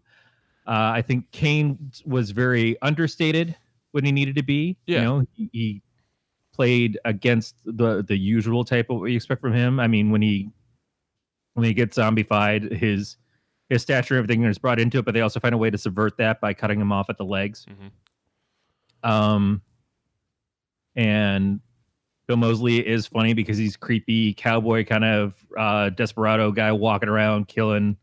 [0.66, 3.56] Uh, I think Kane was very understated
[3.92, 4.76] when he needed to be.
[4.86, 4.98] Yeah.
[4.98, 5.82] You know, he, he
[6.52, 9.80] played against the the usual type of what you expect from him.
[9.80, 10.50] I mean, when he
[11.54, 13.16] when he gets zombified, his
[13.68, 16.16] his stature everything is brought into it, but they also find a way to subvert
[16.18, 17.66] that by cutting him off at the legs.
[17.68, 17.90] Mhm.
[19.02, 19.62] Um,
[20.94, 21.60] and
[22.26, 27.48] Bill Moseley is funny because he's creepy cowboy kind of uh, desperado guy walking around
[27.48, 27.96] killing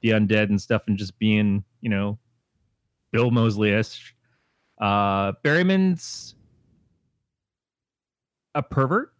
[0.00, 2.18] the undead and stuff, and just being you know
[3.12, 4.14] Bill Moseley-ish.
[4.80, 6.34] Uh, Berryman's
[8.54, 9.12] a pervert,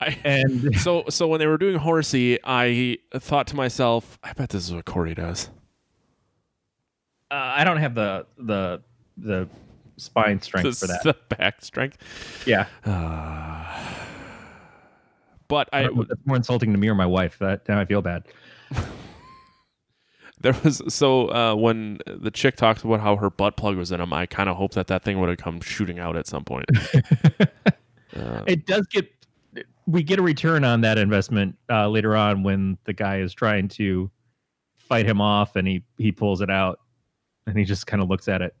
[0.00, 4.50] I, and so so when they were doing Horsey, I thought to myself, I bet
[4.50, 5.48] this is what Corey does.
[7.30, 8.82] uh, I don't have the the
[9.16, 9.48] the
[10.02, 11.02] spine strength for that.
[11.04, 11.98] the back strength.
[12.46, 13.64] yeah, Uh,
[15.48, 17.38] but I, I that's more insulting to me or my wife.
[17.38, 18.24] That now I feel bad.
[20.40, 24.00] there was so uh, when the chick talked about how her butt plug was in
[24.00, 26.44] him, I kind of hoped that that thing would have come shooting out at some
[26.44, 26.66] point.
[28.16, 29.10] uh, it does get
[29.86, 33.68] we get a return on that investment uh, later on when the guy is trying
[33.68, 34.10] to
[34.76, 36.80] fight him off and he he pulls it out
[37.46, 38.54] and he just kind of looks at it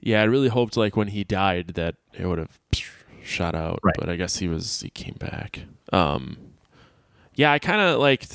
[0.00, 2.58] Yeah, I really hoped like when he died that it would have
[3.24, 3.94] shot out, Right.
[3.98, 5.60] but I guess he was he came back.
[5.92, 6.36] Um,
[7.34, 8.26] yeah, I kind of like.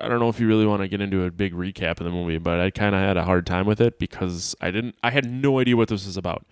[0.00, 2.10] I don't know if you really want to get into a big recap of the
[2.10, 4.94] movie, but I kind of had a hard time with it because I didn't.
[5.02, 6.44] I had no idea what this was about.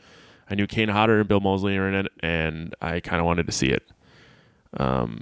[0.48, 3.46] I knew Kane Hodder and Bill Moseley are in it, and I kind of wanted
[3.46, 3.82] to see it.
[4.78, 5.20] Um,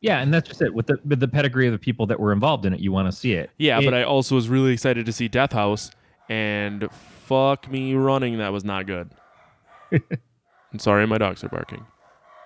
[0.00, 0.72] Yeah, and that's just it.
[0.72, 3.08] With the with the pedigree of the people that were involved in it, you want
[3.08, 3.50] to see it.
[3.58, 5.90] yeah, It- but I also was really excited to see Death House,
[6.28, 6.88] and
[7.32, 9.10] fuck me running, that was not good.
[9.92, 11.84] I'm sorry, my dogs are barking.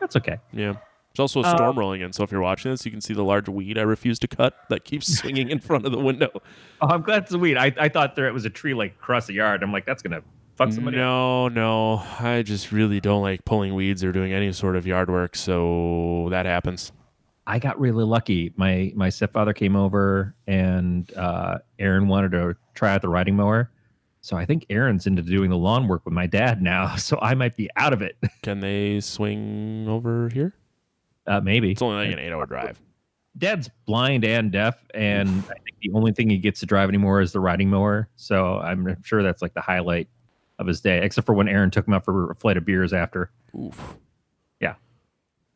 [0.01, 0.39] that's okay.
[0.53, 0.75] Yeah.
[1.15, 3.15] There's also a Uh, storm rolling in, so if you're watching this, you can see
[3.15, 6.29] the large weed I refuse to cut that keeps swinging in front of the window.
[6.83, 7.57] Oh, I'm glad it's a weed.
[7.57, 9.63] I, I thought there it was a tree like across the yard.
[9.63, 10.23] I'm like, that's gonna
[10.57, 10.99] fuck somebody.
[10.99, 11.01] up.
[11.01, 12.03] No, no.
[12.21, 16.29] I just really don't like pulling weeds or doing any sort of yard work, so
[16.31, 16.93] that happens.
[17.47, 18.53] I got really lucky.
[18.57, 23.71] My my stepfather came over and uh, Erin wanted to try out the riding mower.
[24.27, 26.97] So I think Erin's into doing the lawn work with my dad now.
[27.07, 28.17] So I might be out of it.
[28.43, 30.53] Can they swing over here?
[31.29, 31.71] Uh, maybe.
[31.71, 32.81] It's only like an eight hour drive.
[33.39, 37.21] Dad's blind and deaf, and I think the only thing he gets to drive anymore
[37.21, 38.09] is the riding mower.
[38.17, 40.09] So I'm sure that's like the highlight
[40.59, 42.93] of his day, except for when Erin took him out for a flight of beers
[42.93, 43.31] after.
[43.57, 43.97] Oof.
[44.59, 44.75] Yeah.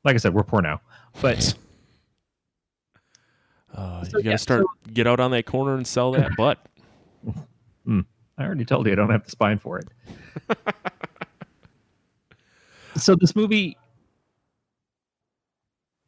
[0.04, 0.80] Like I said, we're poor now,
[1.20, 1.54] but
[3.74, 6.64] Uh, So, you gotta yeah, start get out on that corner and sell that butt.
[8.40, 9.88] I already told you I don't have the spine for it.
[12.96, 13.76] so this movie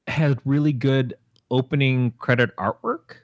[0.06, 1.14] has really good
[1.50, 3.16] opening credit artwork.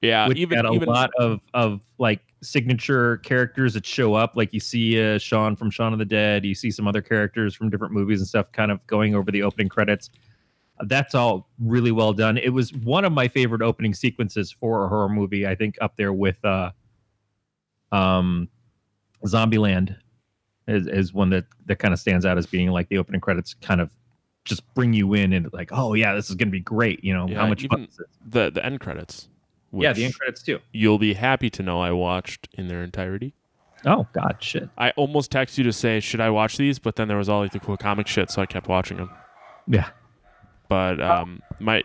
[0.00, 4.32] Yeah, which even had a even lot of of like signature characters that show up.
[4.34, 6.44] Like you see uh, Sean from Shaun of the Dead.
[6.44, 9.42] You see some other characters from different movies and stuff, kind of going over the
[9.42, 10.10] opening credits.
[10.86, 12.36] That's all really well done.
[12.36, 15.46] It was one of my favorite opening sequences for a horror movie.
[15.46, 16.72] I think up there with uh,
[17.92, 18.48] um,
[19.24, 19.96] Zombieland
[20.68, 23.54] is, is one that that kind of stands out as being like the opening credits
[23.54, 23.90] kind of
[24.44, 27.02] just bring you in and like, oh yeah, this is gonna be great.
[27.04, 28.06] You know Yeah, how much fun is this?
[28.28, 29.28] the the end credits.
[29.72, 30.58] Yeah, the end credits too.
[30.72, 33.34] You'll be happy to know I watched in their entirety.
[33.84, 34.68] Oh God, shit.
[34.78, 37.40] I almost texted you to say should I watch these, but then there was all
[37.40, 39.10] like the cool comic shit, so I kept watching them.
[39.66, 39.88] Yeah.
[40.68, 41.82] But um, my,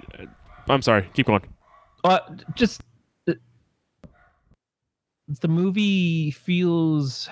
[0.69, 1.41] I'm sorry, keep going.
[2.03, 2.19] Uh,
[2.55, 2.83] just uh,
[5.27, 7.29] the movie feels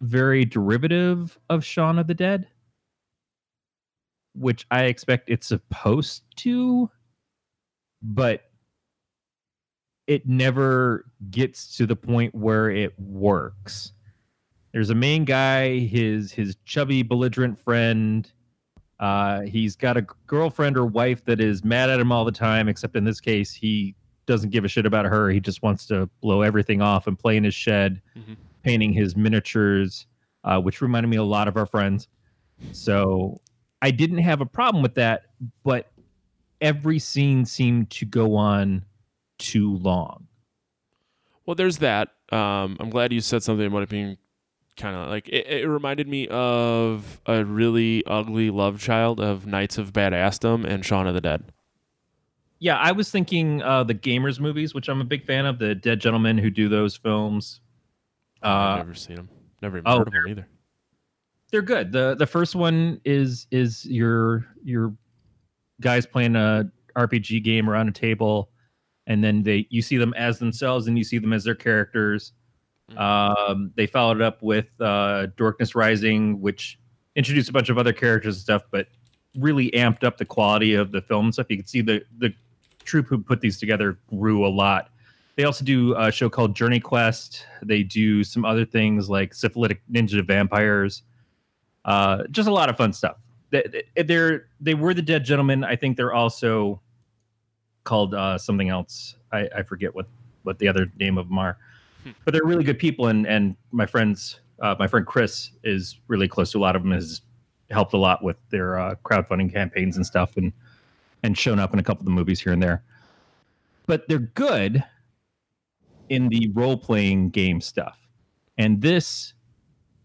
[0.00, 2.46] very derivative of Shaun of the Dead,
[4.34, 6.90] which I expect it's supposed to,
[8.02, 8.44] but
[10.06, 13.92] it never gets to the point where it works.
[14.72, 18.30] There's a main guy, his his chubby belligerent friend.
[19.00, 22.68] Uh, he's got a girlfriend or wife that is mad at him all the time,
[22.68, 23.94] except in this case, he
[24.28, 25.28] doesn't give a shit about her.
[25.30, 28.36] He just wants to blow everything off and play in his shed, Mhm.
[28.62, 30.06] painting his miniatures,
[30.44, 32.06] uh, which reminded me a lot of our friends.
[32.72, 33.40] So
[33.82, 35.26] I didn't have a problem with that,
[35.64, 35.90] but
[36.60, 38.84] every scene seemed to go on
[39.38, 40.26] too long.
[41.46, 42.10] Well, there's that.
[42.30, 44.18] Um, I'm glad you said something about it being
[44.76, 49.78] kind of like it, it reminded me of a really ugly love child of Knights
[49.78, 51.44] of Badassdom and Shaun of the Dead.
[52.60, 55.74] Yeah, I was thinking uh, the Gamers movies, which I'm a big fan of, the
[55.74, 57.60] Dead Gentlemen who do those films.
[58.42, 59.28] I've Uh, never seen them.
[59.62, 60.48] Never even oh, heard of them either.
[61.50, 61.92] they're good.
[61.92, 64.94] the The first one is is your your
[65.80, 68.50] guys playing a RPG game around a table,
[69.06, 72.32] and then they you see them as themselves and you see them as their characters.
[72.96, 76.78] Um, they followed up with uh, Dorkness Rising, which
[77.16, 78.86] introduced a bunch of other characters and stuff, but
[79.36, 81.46] really amped up the quality of the film and stuff.
[81.50, 82.32] You can see the the
[82.88, 84.90] troupe who put these together grew a lot.
[85.36, 87.44] They also do a show called Journey Quest.
[87.62, 91.02] They do some other things like Syphilitic Ninja Vampires.
[91.84, 93.18] Uh, just a lot of fun stuff.
[93.50, 93.62] They,
[93.94, 95.62] they- they're they were the Dead Gentlemen.
[95.64, 96.80] I think they're also
[97.84, 99.14] called uh, something else.
[99.32, 100.06] I, I forget what
[100.42, 101.56] what the other name of them are,
[102.24, 103.06] but they're really good people.
[103.06, 106.82] And and my friends, uh, my friend Chris is really close to a lot of
[106.82, 106.92] them.
[106.92, 107.22] Has
[107.70, 110.52] helped a lot with their uh, crowdfunding campaigns and stuff, and
[111.22, 112.82] and shown up in a couple of the movies here and there.
[113.86, 114.84] But they're good
[116.08, 117.98] in the role playing game stuff,
[118.56, 119.34] and this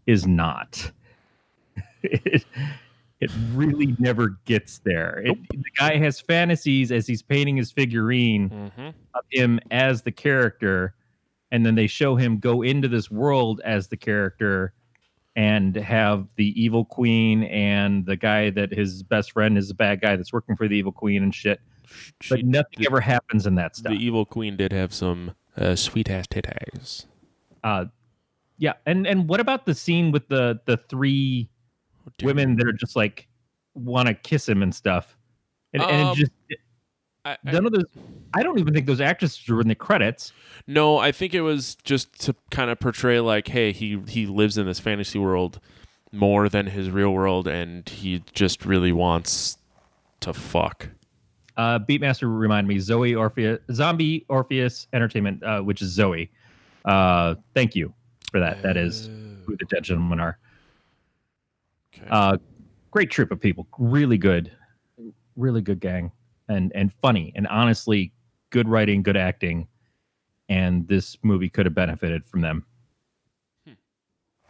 [0.05, 0.91] is not.
[2.03, 2.45] it,
[3.20, 5.22] it really never gets there.
[5.26, 8.88] It, the guy has fantasies as he's painting his figurine Mm-hmm.
[8.88, 10.95] of him as the character,
[11.51, 14.74] and then they show him go into this world as the character
[15.36, 19.99] and have the evil queen and the guy that his best friend is a bad
[20.01, 21.59] guy that's working for the evil queen and shit.
[22.29, 23.91] But nothing the- ever happens in that stuff.
[23.91, 27.05] the evil queen did have some uh, sweet ass titties.
[27.63, 27.86] uh,
[28.57, 31.49] yeah, and and what about the scene with the the three
[32.05, 33.27] Oh, women that are just like
[33.75, 35.17] want to kiss him and stuff,
[35.73, 36.55] and, and Um, it just I,
[37.26, 37.86] I- none of those.
[38.34, 40.34] I don't even think those actresses were in the credits.
[40.67, 44.57] no, I think it was just to kind of portray like, hey, he he lives
[44.57, 45.59] in this fantasy world
[46.11, 49.57] more than his real world, and he just really wants
[50.19, 50.89] to fuck.
[51.55, 56.30] Uh, Beatmaster remind me, Zoe Orpheus, Zombie Orpheus Entertainment, uh, which is Zoe.
[56.86, 57.93] Uh, thank you
[58.32, 58.61] for that.
[58.63, 59.07] That is
[59.45, 60.38] who the dead gentlemen are.
[61.95, 62.07] Okay.
[62.09, 62.38] Uh,
[62.91, 64.51] great troop of people, really good,
[65.36, 66.11] really good gang,
[66.47, 68.11] and and funny, and honestly,
[68.49, 69.67] good writing, good acting,
[70.49, 72.65] and this movie could have benefited from them.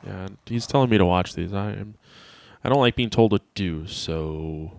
[0.05, 1.53] yeah, he's telling me to watch these.
[1.53, 1.95] I am.
[2.63, 4.71] I don't like being told to do so.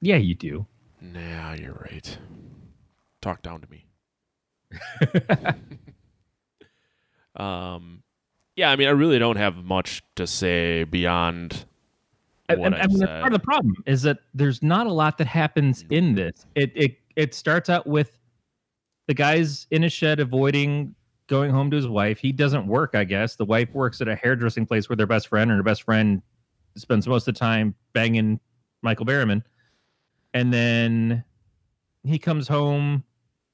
[0.00, 0.66] Yeah, you do.
[1.00, 2.18] Nah, you're right.
[3.20, 3.86] Talk down to me.
[7.36, 8.02] um,
[8.56, 11.64] yeah, I mean, I really don't have much to say beyond
[12.58, 13.20] What and, I I mean, said.
[13.20, 16.46] part of the problem is that there's not a lot that happens in this.
[16.54, 18.18] It it it starts out with
[19.06, 20.94] the guy's in a shed avoiding
[21.26, 22.18] going home to his wife.
[22.18, 23.36] He doesn't work, I guess.
[23.36, 26.22] The wife works at a hairdressing place with her best friend, and her best friend
[26.76, 28.40] spends most of the time banging
[28.82, 29.42] Michael Berryman.
[30.34, 31.24] And then
[32.02, 33.04] he comes home.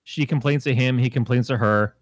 [0.04, 0.98] She complains to him.
[0.98, 1.96] He complains to her.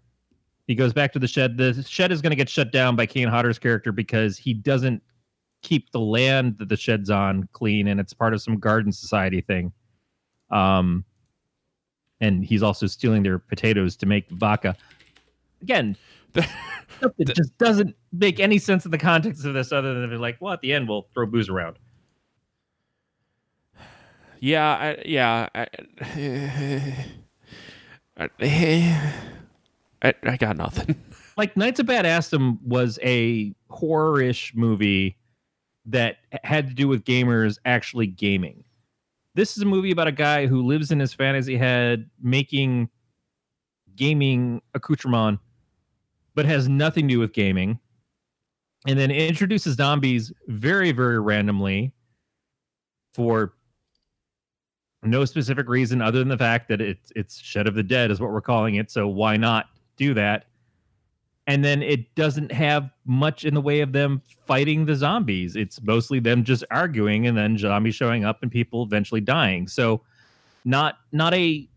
[0.67, 1.57] He goes back to the shed.
[1.57, 5.01] The shed is going to get shut down by Kane Hodder's character because he doesn't
[5.61, 9.41] keep the land that the shed's on clean and it's part of some garden society
[9.41, 9.71] thing
[10.51, 11.03] um
[12.21, 14.75] and he's also stealing their potatoes to make vodka
[15.61, 15.95] again
[16.33, 20.37] stuff that just doesn't make any sense in the context of this other than like
[20.39, 21.77] well at the end we'll throw booze around
[24.41, 25.49] Yeah, I, yeah.
[25.53, 25.67] I,
[28.17, 28.27] I,
[30.01, 30.95] I, I got nothing.
[31.37, 35.17] like Knights of Badassdom was a horror-ish movie
[35.89, 38.63] that had to do with gamers actually gaming.
[39.35, 42.89] This is a movie about a guy who lives in his fantasy head making
[43.95, 45.39] gaming accoutrement,
[46.35, 47.79] but has nothing to do with gaming.
[48.87, 51.93] And then introduces zombies very, very randomly
[53.13, 53.53] for
[55.03, 58.19] no specific reason other than the fact that it's it's Shed of the Dead is
[58.19, 58.91] what we're calling it.
[58.91, 59.67] So why not
[59.97, 60.45] do that?
[61.49, 65.55] And then it doesn't have much in the way of them fighting the zombies.
[65.55, 69.67] It's mostly them just arguing and then zombies showing up and people eventually dying.
[69.67, 70.01] So
[70.63, 71.67] not not a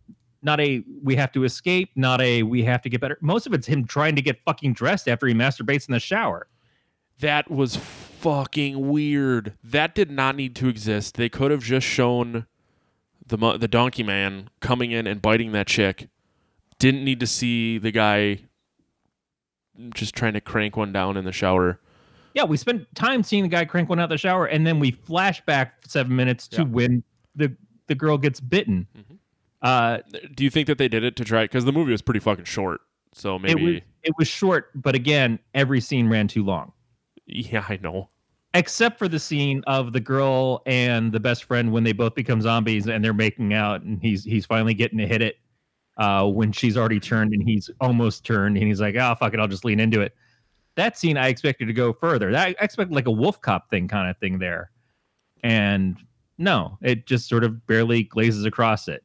[0.43, 3.17] not a we have to escape, not a we have to get better.
[3.23, 6.49] Most of it's him trying to get fucking dressed after he masturbates in the shower.
[7.21, 9.55] That was fucking weird.
[9.65, 11.15] That did not need to exist.
[11.15, 12.47] They could have just shown
[13.27, 16.11] the the donkey man coming in and biting that chick.
[16.79, 18.41] Didn't need to see the guy
[19.95, 21.79] just trying to crank one down in the shower.
[22.35, 24.91] Yeah, we spent time seeing the guy crank one out the shower, and then we
[24.91, 26.69] flash back seven minutes to Yeah.
[26.69, 27.03] when
[27.35, 27.55] the
[27.89, 28.87] the girl gets bitten.
[28.97, 29.19] Mhm.
[29.61, 29.99] Uh,
[30.35, 31.45] Do you think that they did it to try?
[31.45, 32.81] Because the movie was pretty fucking short.
[33.13, 36.73] So it maybe, was it was short, but again, every scene ran too long.
[37.27, 38.09] yeah, I know.
[38.55, 42.41] except for the scene of the girl and the best friend when they both become
[42.43, 45.37] zombies and they're making out and he's he's finally getting to hit it
[45.97, 49.41] uh, when she's already turned and he's almost turned and he's like, oh fuck it,
[49.41, 50.15] I'll just lean into it.
[50.77, 52.31] That scene I expected to go further.
[52.31, 54.71] That I expected like a wolf cop thing kind of thing there,
[55.43, 55.99] and
[56.39, 59.05] no, it just sort of barely glazes across it.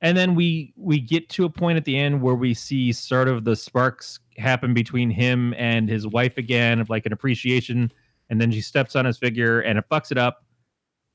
[0.00, 3.26] And then we we get to a point at the end where we see sort
[3.26, 7.90] of the sparks happen between him and his wife again of like an appreciation
[8.30, 10.44] and then she steps on his figure and it fucks it up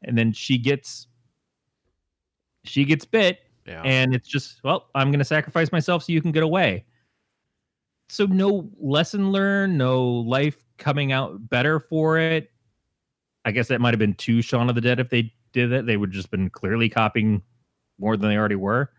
[0.04, 1.08] and then she gets
[2.64, 3.40] she gets bit
[3.70, 3.84] Yeah.
[3.84, 6.86] and it's just well i'm going to sacrifice myself so you can get away.
[8.10, 12.50] So no lesson learned no life coming out better for it.
[13.46, 15.86] I guess that might have been too shaun of the dead if they did it.
[15.86, 17.44] They would just been clearly copying
[18.00, 18.92] more than they already were.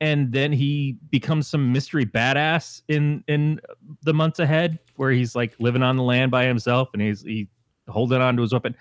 [0.00, 3.60] And then he becomes some mystery badass in in
[4.02, 7.48] the months ahead where he's like living on the land by himself and he's he
[7.88, 8.74] holding on to his weapon.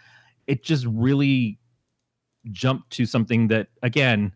[0.48, 1.60] It just really
[2.52, 4.32] jumped to something that again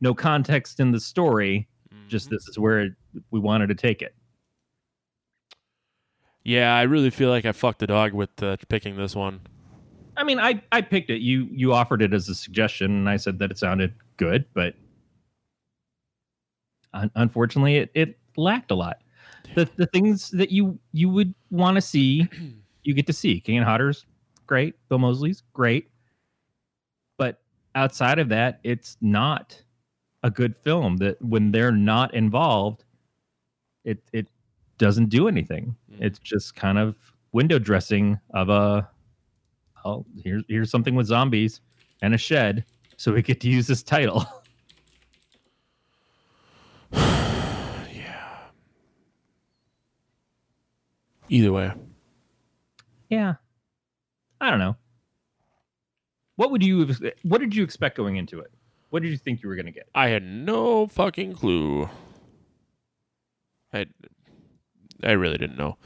[0.00, 1.66] no context in the story
[2.08, 2.30] just Mhm.
[2.30, 2.96] this is where
[3.30, 4.14] we wanted to take it.
[6.44, 9.40] Yeah, I really feel like I fucked the dog with uh, picking this one.
[10.16, 11.20] i mean i i picked it.
[11.20, 14.74] You you offered it as a suggestion and i said that it sounded good but
[16.94, 18.98] un- unfortunately it, it lacked a lot.
[19.54, 22.28] The, the things that you you would want to see
[22.84, 23.40] you get to see.
[23.40, 24.06] Kane Hodder's
[24.46, 24.74] great.
[24.88, 25.89] Bill Moseley's great
[27.74, 29.62] outside of that it's not
[30.22, 32.84] a good film that when they're not involved
[33.84, 34.28] it it
[34.78, 35.76] doesn't do anything.
[35.92, 35.96] Mm.
[36.00, 36.96] It's just kind of
[37.32, 38.88] window dressing of a
[39.84, 41.60] oh here's here's something with zombies
[42.02, 42.64] and a shed,
[42.96, 44.24] so we get to use this title.
[46.92, 48.38] yeah.
[51.28, 51.72] Either way,
[53.10, 53.34] yeah,
[54.40, 54.76] I don't know.
[56.40, 58.50] What would you have, what did you expect going into it?
[58.88, 59.90] What did you think you were going to get?
[59.94, 61.90] I had no fucking clue.
[63.74, 63.84] I
[65.02, 65.76] I really didn't know.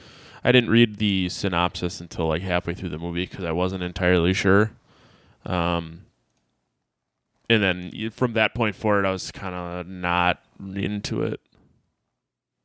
[0.45, 4.33] I didn't read the synopsis until like halfway through the movie because I wasn't entirely
[4.33, 4.71] sure.
[5.45, 6.03] Um,
[7.51, 11.41] and then from that point forward, I was kind of not into it.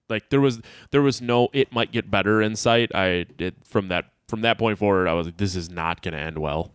[0.10, 0.62] Like there was
[0.92, 2.94] there was no it might get better in sight.
[2.94, 6.14] I did from that from that point forward, I was like, this is not going
[6.14, 6.72] to end well.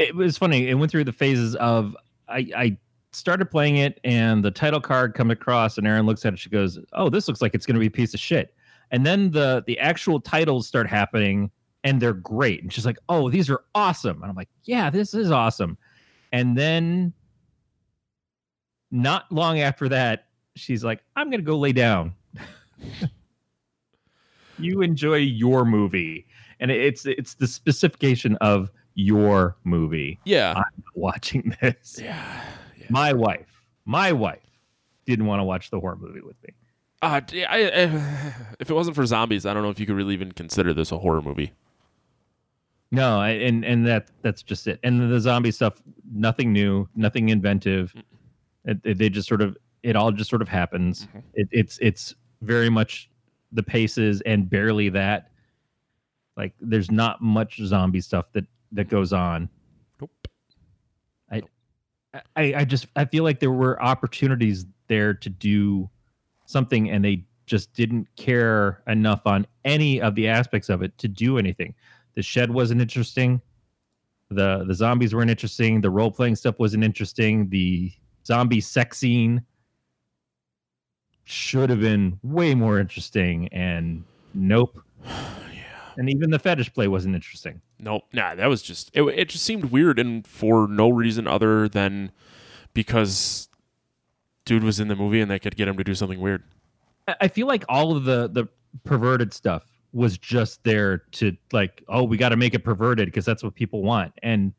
[0.00, 0.68] It was funny.
[0.68, 1.94] It went through the phases of
[2.28, 2.78] I, I
[3.12, 6.38] started playing it and the title card come across and Erin looks at it.
[6.38, 8.54] She goes, "Oh, this looks like it's going to be a piece of shit."
[8.90, 11.50] And then the the actual titles start happening
[11.84, 12.62] and they're great.
[12.62, 15.76] And she's like, "Oh, these are awesome." And I'm like, "Yeah, this is awesome."
[16.32, 17.12] And then
[18.90, 22.14] not long after that, she's like, "I'm going to go lay down."
[24.58, 26.26] you enjoy your movie,
[26.58, 28.70] and it's it's the specification of
[29.00, 31.98] your movie Yeah, I'm watching this.
[32.02, 32.42] yeah,
[32.78, 32.86] yeah.
[32.90, 34.38] My wife, my wife
[35.06, 36.50] didn't want to watch the horror movie with me.
[37.02, 40.14] Uh, I, I- if it wasn't for zombies, I don't know if you could really
[40.14, 41.52] even consider this a horror movie.
[42.92, 44.80] No, I, and and that that's just it.
[44.82, 45.80] And the zombie stuff,
[46.12, 47.94] nothing new, nothing inventive.
[48.64, 51.06] It, it- they just sort of it all just sort of happens.
[51.14, 51.22] Mhm.
[51.34, 53.08] It, it's it's very much
[53.52, 55.30] the paces and barely that.
[56.36, 59.48] Like there's not much zombie stuff that that goes on.
[60.00, 60.10] Nope.
[61.30, 61.42] I,
[62.36, 65.88] I I just I feel like there were opportunities there to do
[66.46, 71.08] something and they just didn't care enough on any of the aspects of it to
[71.08, 71.74] do anything.
[72.14, 73.40] The shed wasn't interesting.
[74.30, 75.80] The the zombies weren't interesting.
[75.80, 77.48] The role playing stuff wasn't interesting.
[77.48, 77.92] The
[78.26, 79.42] zombie sex scene
[81.24, 84.04] should have been way more interesting and
[84.34, 84.80] nope.
[86.00, 87.60] And even the fetish play wasn't interesting.
[87.78, 88.04] Nope.
[88.14, 89.02] Nah, that was just it.
[89.02, 92.10] It just seemed weird, and for no reason other than
[92.72, 93.50] because
[94.46, 96.42] dude was in the movie and they could get him to do something weird.
[97.20, 98.48] I- feel like all of the the
[98.82, 103.26] perverted stuff was just there to like, oh, we got to make it perverted because
[103.26, 104.54] that's what people want, and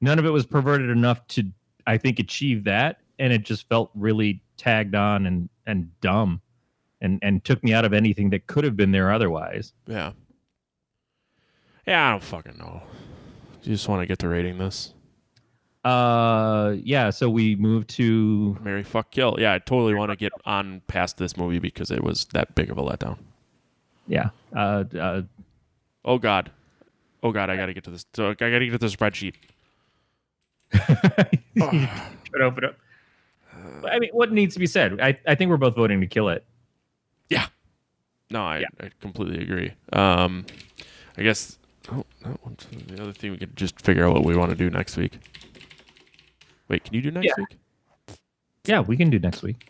[0.00, 1.44] none of it was perverted enough to,
[1.86, 6.40] I think, achieve that, and it just felt really tagged on and and dumb,
[7.00, 9.72] and and took me out of anything that could have been there otherwise.
[9.86, 10.10] Yeah.
[11.86, 12.82] Yeah, I don't fucking know.
[13.62, 14.92] You just want to get to rating this.
[15.84, 17.10] Uh, yeah.
[17.10, 19.36] So we moved to Mary fuck kill.
[19.38, 22.70] Yeah, I totally want to get on past this movie because it was that big
[22.70, 23.18] of a letdown.
[24.06, 24.30] yeah.
[24.54, 25.22] Uh, uh
[26.04, 26.50] Oh god.
[27.22, 28.04] Oh god, I gotta get to this.
[28.18, 29.34] I gotta get to the spreadsheet.
[30.72, 32.76] Try to open up.
[33.88, 35.00] I mean, what needs to be said?
[35.00, 36.44] I, I think we're both voting to kill it.
[37.28, 37.46] Yeah.
[38.30, 38.66] No, I, Yeah.
[38.80, 39.72] I completely agree.
[39.92, 40.46] Um,
[41.16, 41.58] I guess
[41.90, 44.50] oh, that one, two, the other thing we could just figure out what we want
[44.50, 45.18] to do next week.
[46.68, 47.34] Wait, can you do next Yeah.
[47.38, 47.58] week?
[48.64, 49.68] Yeah, we can do next week.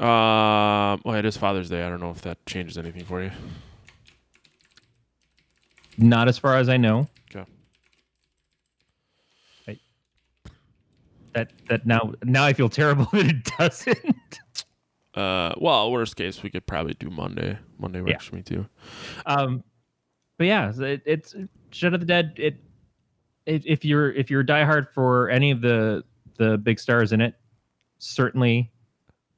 [0.00, 1.84] Um, well, it is Father's Day.
[1.84, 3.30] I don't know if that changes anything for you.
[5.98, 7.06] Not as far as I know.
[7.30, 7.48] Okay.
[9.68, 9.78] I,
[11.34, 14.38] that that now now I feel terrible that it doesn't.
[15.14, 17.56] Uh, well, worst case, we could probably do Monday.
[17.78, 18.18] Monday works Yeah.
[18.18, 18.66] for me too.
[19.26, 19.62] Um,
[20.38, 21.34] but yeah, it, it's
[21.70, 22.34] Shed of the Dead.
[22.36, 22.56] It,
[23.46, 26.04] it if you're if you're diehard for any of the
[26.38, 27.34] the big stars in it,
[27.98, 28.70] certainly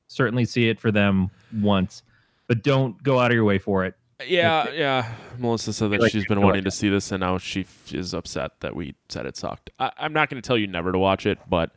[0.08, 1.30] certainly see it for them
[1.60, 2.02] once,
[2.46, 3.94] but don't go out of your way for it.
[4.26, 5.12] Yeah, yeah.
[5.38, 8.14] Melissa said that like she's been wanting to see this, and now she f- is
[8.14, 9.68] upset that we said it sucked.
[9.78, 11.72] I- I'm not going to tell you never to watch it, but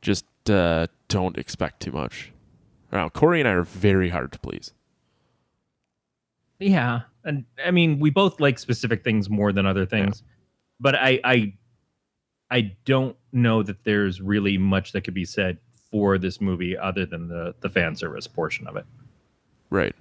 [0.00, 2.30] just uh, don't expect too much.
[2.92, 4.72] Now, Corey and I are very hard to please.
[6.62, 10.22] Yeah, and I mean, we both like specific things more than other things,
[10.80, 11.54] but I, I,
[12.50, 15.58] I don't know that there's really much that could be said
[15.90, 18.84] for this movie other than the the fan service portion of it.
[19.70, 19.94] Right.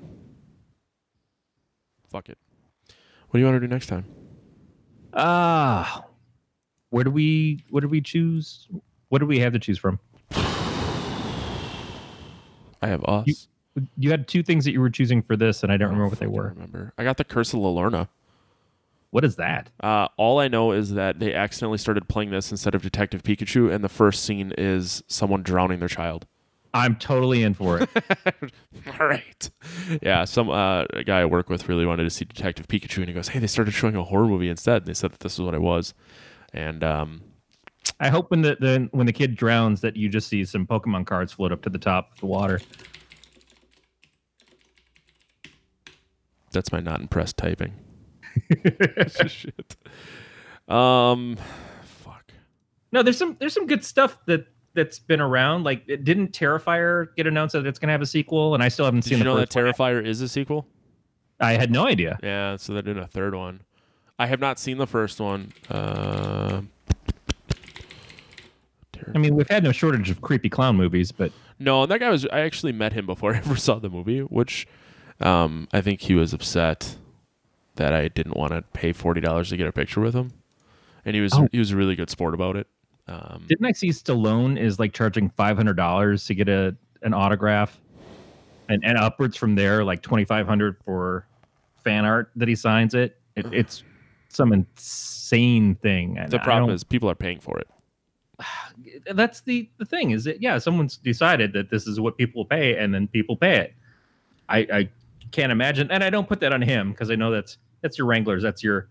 [2.09, 2.38] Fuck it.
[3.30, 4.05] What do you want to do next time?
[5.14, 6.05] Ah,
[6.89, 8.68] where do we what do we choose?
[9.09, 9.99] What do we have to choose from?
[12.82, 13.28] I have us.
[13.28, 13.36] You-
[13.98, 16.10] You had two things that you were choosing for this, and I don't I remember
[16.10, 16.50] what they were.
[16.50, 16.94] Remember?
[16.98, 18.10] I got the Curse of La Lorna.
[19.12, 19.70] What is that?
[19.82, 23.74] Uh, all I know is that they accidentally started playing this instead of Detective Pikachu,
[23.74, 26.26] and the first scene is someone drowning their child.
[26.74, 27.90] I'm totally in for it.
[29.00, 29.50] All right.
[30.02, 33.08] Yeah, some uh, a guy I work with really wanted to see Detective Pikachu, and
[33.08, 35.34] he goes, "Hey, they started showing a horror movie instead." And they said that this
[35.34, 35.94] is what it was,
[36.54, 37.22] and um,
[38.00, 41.06] I hope when the, the when the kid drowns that you just see some Pokemon
[41.06, 42.62] cards float up to the top of the water.
[46.52, 47.74] That's my not impressed typing.
[49.28, 49.76] Shit.
[50.68, 51.38] Um,
[51.84, 52.32] fuck.
[52.91, 55.64] No, there's some there's some good stuff that that's been around.
[55.64, 58.54] Like, it didn't Terrifier get announced that it's going to have a sequel?
[58.54, 59.93] And I still haven't Did seen you the know that first one.
[59.93, 60.66] Terrifier is a sequel?
[61.39, 62.20] I had no idea.
[62.24, 63.62] Yeah, so they're doing a third one.
[64.20, 65.52] I have not seen the first one.
[65.70, 66.62] Uh,
[69.14, 72.10] I mean, we've had no shortage of creepy clown movies, but No, and that guy
[72.10, 72.26] was.
[72.28, 74.68] I actually met him before I ever saw the movie, which
[75.22, 76.96] um, I think he was upset
[77.76, 80.34] that I didn't want to pay forty dollars to get a picture with him,
[81.06, 81.48] and he was Oh.
[81.52, 82.68] he was a really good sport about it.
[83.08, 87.14] Um, didn't I see Stallone is like charging five hundred dollars to get a an
[87.14, 87.80] autograph,
[88.70, 91.26] and and upwards from there, like twenty five hundred for
[91.84, 93.20] fan art that he signs it.
[93.36, 93.84] it it's
[94.30, 96.18] some insane thing.
[96.18, 97.68] and the problem is people are paying for it.
[99.14, 102.78] that's the the thing is that yeah, someone's decided that this is what people pay,
[102.78, 103.74] and then people pay it.
[104.48, 104.90] I I
[105.32, 108.08] can't imagine, and I don't put that on him because I know that's that's your
[108.08, 108.90] wranglers, that's your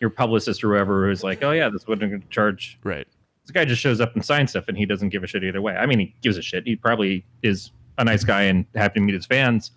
[0.00, 3.06] your publicist or whoever who's like, oh yeah, this wouldn't going charge Right.
[3.44, 5.60] this guy just shows up and signs stuff and he doesn't give a shit either
[5.60, 5.74] way.
[5.76, 6.64] I mean, he gives a shit.
[6.66, 9.72] He probably is a nice guy and happy to meet his fans.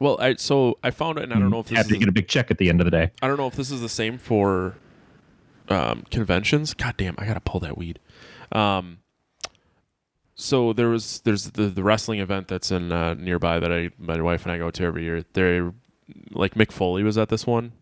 [0.00, 1.98] Well, I so I found it, and I don't know if this happy is to
[1.98, 3.10] get a big check at the end of the day.
[3.22, 4.76] I don't know if this is the same for
[5.68, 6.74] um, conventions.
[6.74, 7.98] God damn, I gotta pull that weed.
[8.52, 8.98] Um,
[10.36, 14.20] so there was there's the the wrestling event that's in uh, nearby that I my
[14.20, 15.24] wife and I go to every year.
[15.32, 15.72] There,
[16.30, 17.72] like Mick Foley was at this one,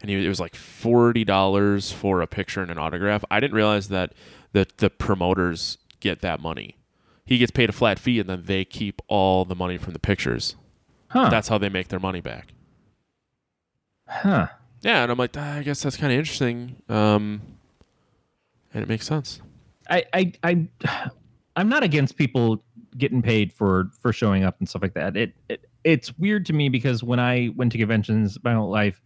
[0.00, 3.24] and he it was like forty dollars for a picture and an autograph.
[3.30, 4.12] I didn't realize that
[4.52, 6.76] that the promoters get that money.
[7.24, 9.98] He gets paid a flat fee, and then they keep all the money from the
[9.98, 10.54] pictures.
[11.08, 11.30] Huh.
[11.30, 12.52] That's how they make their money back.
[14.06, 14.48] huh.
[14.82, 16.76] Yeah, and I'm like, "Ah, I guess that's kind of interesting.
[16.88, 17.40] Um,
[18.74, 19.40] and it makes sense.
[19.88, 20.68] I, I, I,
[21.56, 22.64] I'm not against people
[22.96, 25.16] getting paid for for showing up and stuff like that.
[25.16, 29.00] It, it it's weird to me because when I went to conventions my whole life,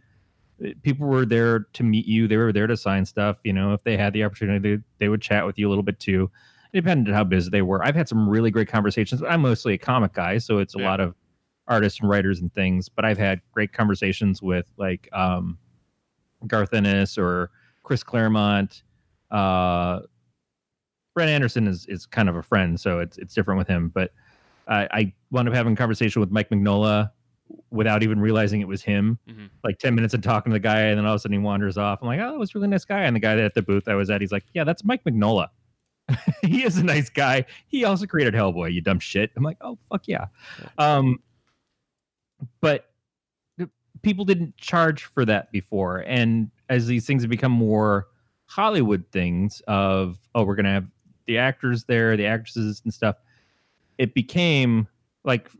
[0.82, 2.28] people were there to meet you.
[2.28, 3.38] They were there to sign stuff.
[3.44, 5.82] You know, if they had the opportunity, they, they would chat with you a little
[5.82, 6.30] bit too.
[6.72, 7.82] It depended on how busy they were.
[7.84, 9.22] I've had some really great conversations.
[9.22, 10.88] I'm mostly a comic guy, so it's a Yeah.
[10.90, 11.14] lot of
[11.68, 12.88] artists and writers and things.
[12.88, 15.58] But I've had great conversations with like um,
[16.46, 17.50] Garth Ennis or
[17.82, 18.82] Chris Claremont.
[19.30, 20.00] Uh,
[21.16, 23.88] Brent Anderson is is kind of a friend, so it's it's different with him.
[23.88, 24.12] But
[24.68, 27.10] I, I wound up having a conversation with Mike Mignola
[27.70, 29.18] without even realizing it was him.
[29.26, 29.48] Mhm.
[29.64, 31.38] Like ten minutes of talking to the guy, and then all of a sudden he
[31.38, 32.00] wanders off.
[32.02, 33.04] I'm like, oh, that was a really nice guy.
[33.04, 35.48] And the guy at the booth I was at, he's like, yeah, that's Mike Mignola.
[36.42, 37.46] he is a nice guy.
[37.66, 38.74] He also created Hellboy.
[38.74, 39.30] You dumb shit.
[39.36, 40.26] I'm like, oh fuck yeah.
[40.76, 41.20] Um,
[42.60, 42.90] but
[44.02, 48.08] people didn't charge for that before, and as these things have become more
[48.44, 50.86] Hollywood things of oh we're gonna have
[51.26, 53.16] the actors there, the actresses and stuff,
[53.98, 54.88] it became
[55.24, 55.50] like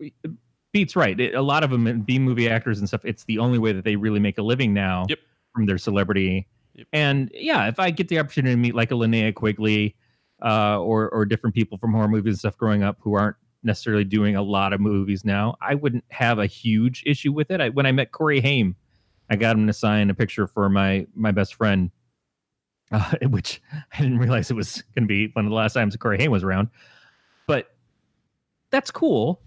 [0.73, 1.19] Beats right.
[1.19, 3.05] It, a lot of them B movie actors and stuff.
[3.05, 5.19] It's the only way that they really make a living now Yep.
[5.55, 6.47] from their celebrity.
[6.75, 6.87] Yep.
[6.93, 9.97] And yeah, if I get the opportunity to meet like a Linnea Quigley
[10.45, 14.05] uh, or or different people from horror movies and stuff growing up who aren't necessarily
[14.05, 17.61] doing a lot of movies now, I wouldn't have a huge issue with it.
[17.61, 18.77] I, when I met Corey Haim,
[19.31, 21.91] I got him to sign a picture for my my best friend,
[22.93, 23.61] uh, which
[23.93, 26.31] I didn't realize it was going to be one of the last times Corey Haim
[26.31, 26.69] was around.
[27.47, 27.75] But
[28.71, 29.41] that's cool.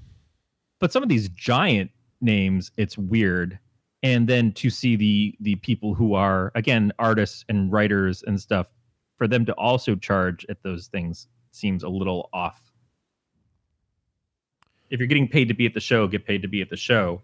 [0.79, 1.91] But some of these giant
[2.21, 3.59] names, it's weird.
[4.01, 8.67] And then to see the the people who are again artists and writers and stuff,
[9.17, 12.71] for them to also charge at those things seems a little off.
[14.89, 16.77] If you're getting paid to be at the show, get paid to be at the
[16.77, 17.21] show.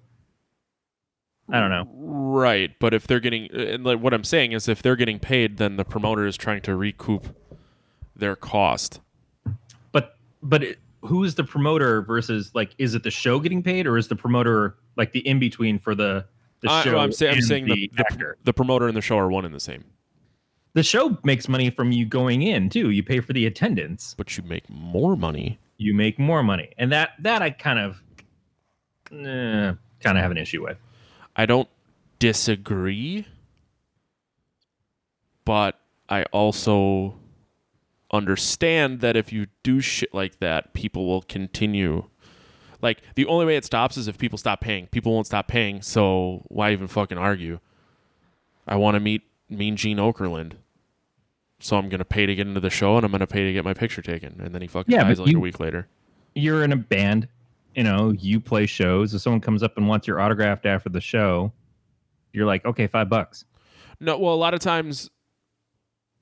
[1.51, 1.87] I don't know.
[1.93, 5.57] Right, but if they're getting, and like what I'm saying is, if they're getting paid,
[5.57, 7.35] then the promoter is trying to recoup
[8.15, 8.99] their cost.
[9.91, 13.87] but but it, who is the promoter versus like is it the show getting paid
[13.87, 16.25] or is the promoter like the in between for the
[16.61, 19.17] the I- show I'm, say, I'm saying the, the, actor the promoter and the show
[19.17, 19.83] are one and the same,
[20.73, 24.35] the show makes money from you going in too you pay for the attendance but
[24.37, 25.59] you make more money.
[25.77, 28.01] you make more money and that that i kind of
[29.11, 30.77] eh, kind of have an issue with
[31.35, 31.67] I don't
[32.19, 33.25] disagree,
[35.43, 35.79] but
[36.09, 37.15] I also
[38.11, 42.05] understand that if you do shit like that, people will continue.
[42.81, 44.87] Like the only way it stops is if people stop paying.
[44.87, 47.59] People won't stop paying, so why even fucking argue?
[48.67, 50.53] I want to meet Mean Gene Okerlund,
[51.59, 53.63] so I'm gonna pay to get into the show, and I'm gonna pay to get
[53.65, 55.87] my picture taken, and then he fucking Yeah, dies like a week later.
[56.33, 57.27] you're in a band,
[57.75, 59.13] you know, you play shows.
[59.13, 61.51] If someone comes up and wants your autographed after the show,
[62.33, 63.45] you're like, okay, five bucks.
[63.99, 65.09] No, well, a lot of times,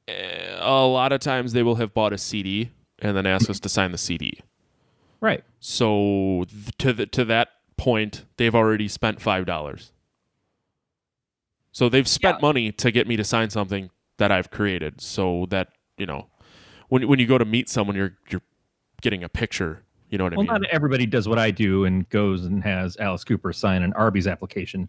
[0.08, 3.60] eh, a lot of times they will have bought a CD and then ask us
[3.62, 4.40] to sign the CD.
[5.22, 5.44] Right.
[5.60, 6.46] So
[6.80, 9.92] to the, to that point, they've already spent five dollars.
[11.72, 15.70] So they've spent money to get me to sign something that I've created, so that
[15.98, 16.28] you know,
[16.90, 18.42] when when you go to meet someone, you're you're
[19.02, 19.84] getting a picture.
[20.14, 20.48] You know what Well, I mean?
[20.48, 23.94] Well, not everybody does what I do and goes and has Alice Cooper sign an
[23.94, 24.88] Arby's application.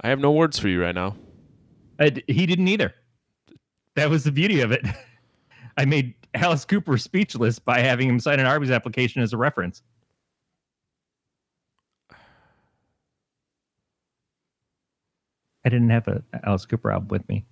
[0.00, 1.14] I have no words for you right now.
[2.00, 2.92] D he didn't either.
[3.94, 4.84] That was the beauty of it.
[5.76, 9.82] I made Alice Cooper speechless by having him sign an Arby's application as a reference.
[15.64, 17.44] I didn't have a Alice Cooper album with me.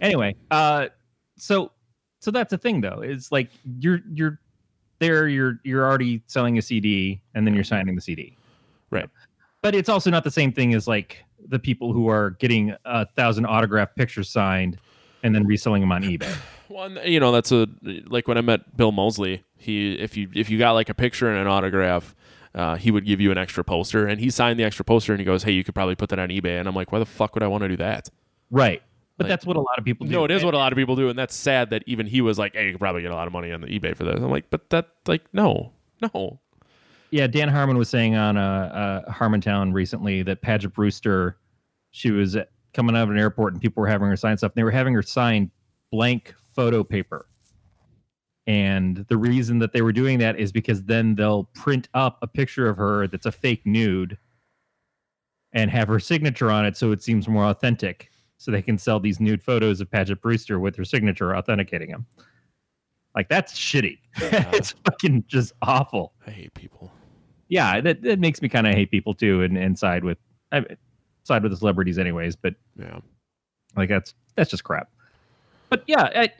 [0.00, 0.86] Anyway, uh,
[1.36, 1.72] so
[2.20, 3.02] so that's the thing though.
[3.02, 4.40] Is like you're you're
[5.00, 5.26] there.
[5.26, 8.36] You're you're already selling a CD and then you're signing the CD.
[8.90, 9.08] Right.
[9.62, 13.06] But it's also not the same thing as like the people who are getting a
[13.06, 14.78] thousand autograph pictures signed
[15.22, 16.32] and then reselling them on eBay.
[16.70, 17.66] Well, you know that's a
[18.06, 19.42] like when I met Bill Moseley.
[19.56, 22.14] He if you if you got like a picture and an autograph,
[22.54, 25.18] uh, he would give you an extra poster, and he signed the extra poster, and
[25.18, 27.06] he goes, "Hey, you could probably put that on eBay." And I'm like, "Why the
[27.06, 28.08] fuck would I want to do that?"
[28.52, 28.84] Right.
[29.20, 30.12] But Like- that's what a lot of people do.
[30.14, 32.22] No, it is what a lot of people do, and that's sad that even he
[32.22, 34.04] was like, "Hey, you could probably get a lot of money on the eBay for
[34.04, 36.40] this." I'm like, "But that like no, no."
[37.10, 41.36] Yeah, Dan Harmon was saying on uh, uh, Harmontown recently that Paget Brewster,
[41.90, 42.34] she was
[42.72, 44.52] coming out of an airport and people were having her sign stuff.
[44.52, 45.50] And they were having her sign
[45.92, 47.26] blank photo paper.
[48.46, 52.26] And the reason that they were doing that is because then they'll print up a
[52.26, 54.16] picture of her that's a fake nude
[55.52, 58.09] and have her signature on it so it seems more authentic.
[58.40, 62.06] So they can sell these nude photos of Paget Brewster with her signature authenticating them.
[63.14, 63.98] Like that's shitty.
[64.16, 66.90] it's fucking just awful I hate people.
[67.48, 70.16] yeah, that, that makes me kind of hate people too, and, and side with
[70.52, 70.64] I
[71.24, 72.34] side with the celebrities anyways.
[72.34, 73.00] But Yeah,
[73.76, 74.88] like that's that's just crap.
[75.68, 76.32] But yeah, I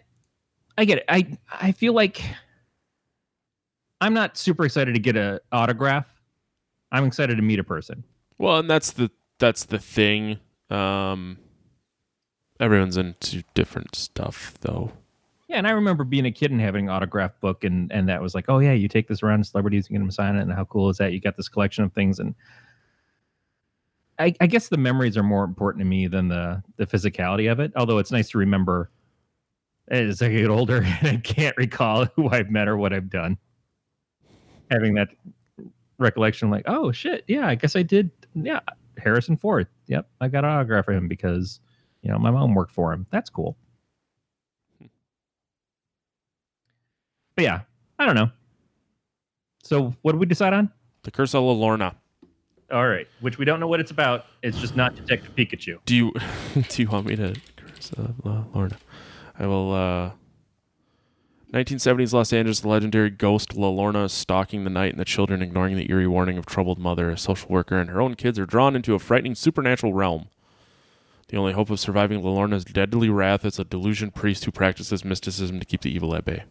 [0.78, 1.05] I get it.
[1.06, 2.22] I I feel like
[4.01, 6.06] I'm not super excited to get a autograph.
[6.93, 8.05] I'm excited to meet a person.
[8.39, 10.39] well, and that's the that's the thing.
[10.70, 11.36] Um,
[12.61, 14.93] everyone's into different stuff, though.
[15.49, 18.23] Yeah, and I remember being a kid and having an autograph book, and and that
[18.23, 20.43] was like, oh yeah, you take this around to celebrities and get them sign it,
[20.43, 21.12] and how cool is that?
[21.12, 22.35] You got this collection of things, and
[24.20, 27.59] I, I guess the memories are more important to me than the the physicality of
[27.59, 27.73] it.
[27.74, 28.91] Although it's nice to remember
[29.89, 33.39] as I get older and I can't recall who I've met or what I've done.
[34.70, 35.09] Having that
[35.99, 38.11] recollection, like, oh shit, yeah, I guess I did.
[38.35, 38.61] Yeah,
[38.99, 39.66] Harrison Ford.
[39.89, 41.59] Yep, I got an autograph for him because
[42.02, 43.06] you know my mom worked for him.
[43.10, 43.56] That's cool.
[47.35, 47.60] But yeah,
[47.98, 48.31] I don't know.
[49.62, 50.70] So what did we decide on?
[51.02, 51.94] The Curse of La Lorna.
[52.70, 54.27] All right, which we don't know what it's about.
[54.43, 55.78] It's just not Detective Pikachu.
[55.86, 56.12] Do you
[56.68, 58.77] do you want me to Curse of La Lorna?
[59.39, 59.72] I will.
[59.72, 60.10] uh
[61.52, 65.43] 1970s Los Angeles, the legendary ghost La Lorna is stalking the night and the children,
[65.43, 67.10] ignoring the eerie warning of troubled mother.
[67.10, 70.28] A social worker and her own kids are drawn into a frightening supernatural realm.
[71.31, 75.05] The only hope of surviving La Lorna's deadly wrath is a delusion priest who practices
[75.05, 76.43] mysticism to keep the evil at bay.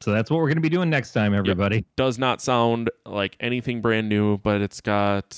[0.00, 1.84] So that's what we're going to be doing next time, everybody.
[1.96, 5.36] Does not sound like anything brand new, but it's got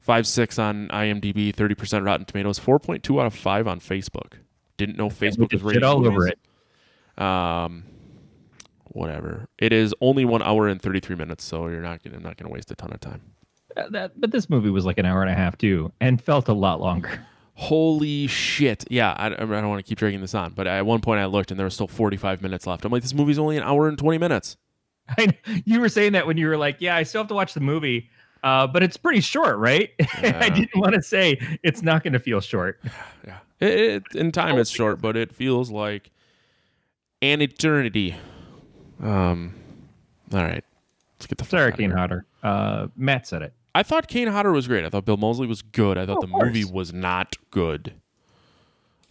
[0.00, 3.80] five six on IMDb, thirty percent Rotten Tomatoes, four point two out of five on
[3.80, 4.38] Facebook.
[4.78, 6.38] Didn't know Facebook was Shit rated all over it.
[7.22, 7.84] Um,
[8.86, 9.46] whatever.
[9.58, 12.50] It is only one hour and thirty three minutes, so you're not gonna not gonna
[12.50, 13.20] waste a ton of time.
[13.76, 16.48] Uh, That, but this movie was like an hour and a half too, and felt
[16.48, 17.24] a lot longer.
[17.56, 18.84] Holy shit!
[18.90, 21.26] Yeah, I, I don't want to keep dragging this on, but at one point I
[21.26, 22.84] looked and there was still forty five minutes left.
[22.84, 24.56] I'm like, this movie's only an hour and twenty minutes.
[25.18, 27.54] I, you were saying that when you were like, "Yeah, I still have to watch
[27.54, 28.10] the movie,
[28.42, 29.90] uh, but it's pretty short, right?"
[30.22, 32.80] I didn't want to say it's not going to feel short.
[33.26, 36.10] Yeah, it, it, in time it's short, but it feels like
[37.22, 38.16] an eternity.
[39.02, 39.54] Um,
[40.32, 40.64] all right,
[41.16, 41.90] let's get the fuck outta Kane.
[41.90, 42.26] Hodder.
[42.42, 43.52] Uh, Matt said it.
[43.74, 44.84] I thought Kane Hodder was great.
[44.84, 45.98] I thought Bill Moseley was good.
[45.98, 47.92] I thought Oh, the movie was not good.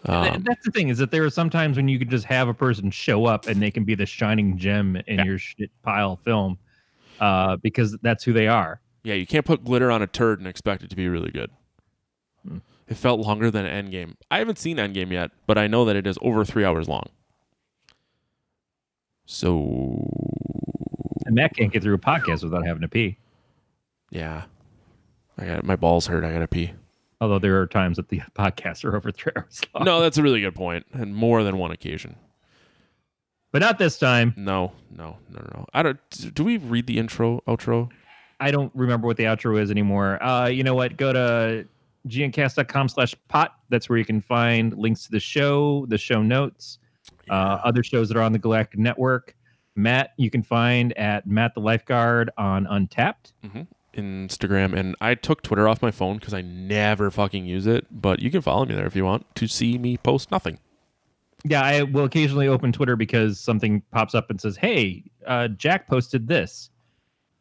[0.06, 2.53] Um, That's the thing is that there are sometimes when you could just have a
[2.53, 5.23] person show up and they can be the shining gem in Yeah.
[5.26, 6.57] your shit pile film,
[7.22, 8.80] uh, because that's who they are.
[9.06, 11.52] yeah, you can't put glitter on a turd and expect it to be really good.
[12.48, 12.57] Hmm.
[12.88, 14.15] It felt longer than Endgame.
[14.31, 17.07] I haven't seen Endgame yet, but I know that it is over three hours long.
[19.26, 20.10] So
[21.26, 23.18] And Matt can't get through a podcast without having to pee.
[24.11, 24.44] yeah,
[25.38, 26.23] I got my balls hurt.
[26.23, 26.73] I gotta pee.
[27.22, 29.85] Although there are times that the podcasts are over three hours long.
[29.85, 32.15] No, that's a really good point, and more than one occasion.
[33.51, 34.34] but not this time.
[34.35, 35.65] No, no, no, no.
[35.73, 36.34] I don't.
[36.35, 37.89] Do we read the intro, outro?
[38.39, 40.22] I don't remember what the outro is anymore.
[40.22, 40.97] Uh, you know what?
[40.97, 41.65] Go to
[42.10, 43.55] gncast.com slash pot.
[43.69, 46.80] That's where you can find links to the show, the show notes,
[47.30, 49.34] uh, other shows that are on the Galactic Network.
[49.76, 53.31] Matt, you can find at Matt the Lifeguard on Untappd.
[53.94, 57.86] Instagram, and I took Twitter off my phone because I never fucking use it.
[57.91, 60.60] But you can follow me there if you want to see me post nothing.
[61.45, 65.88] Yeah, I will occasionally open Twitter because something pops up and says, "Hey, uh, Jack
[65.88, 66.70] posted this,"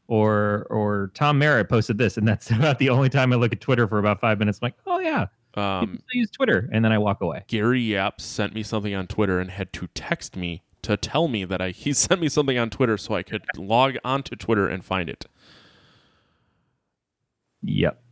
[0.09, 3.61] or or Tom Merritt posted this, and that's about the only time I look at
[3.61, 4.59] Twitter for about five minutes.
[4.61, 7.45] I'm like, "Oh yeah, Um, use Twitter," and then I walk away.
[7.47, 11.45] Gary Yap sent me something on Twitter and had to text me to tell me
[11.45, 14.85] that I he sent me something on Twitter so I could log onto Twitter and
[14.85, 15.27] find it.
[17.63, 18.03] Yep.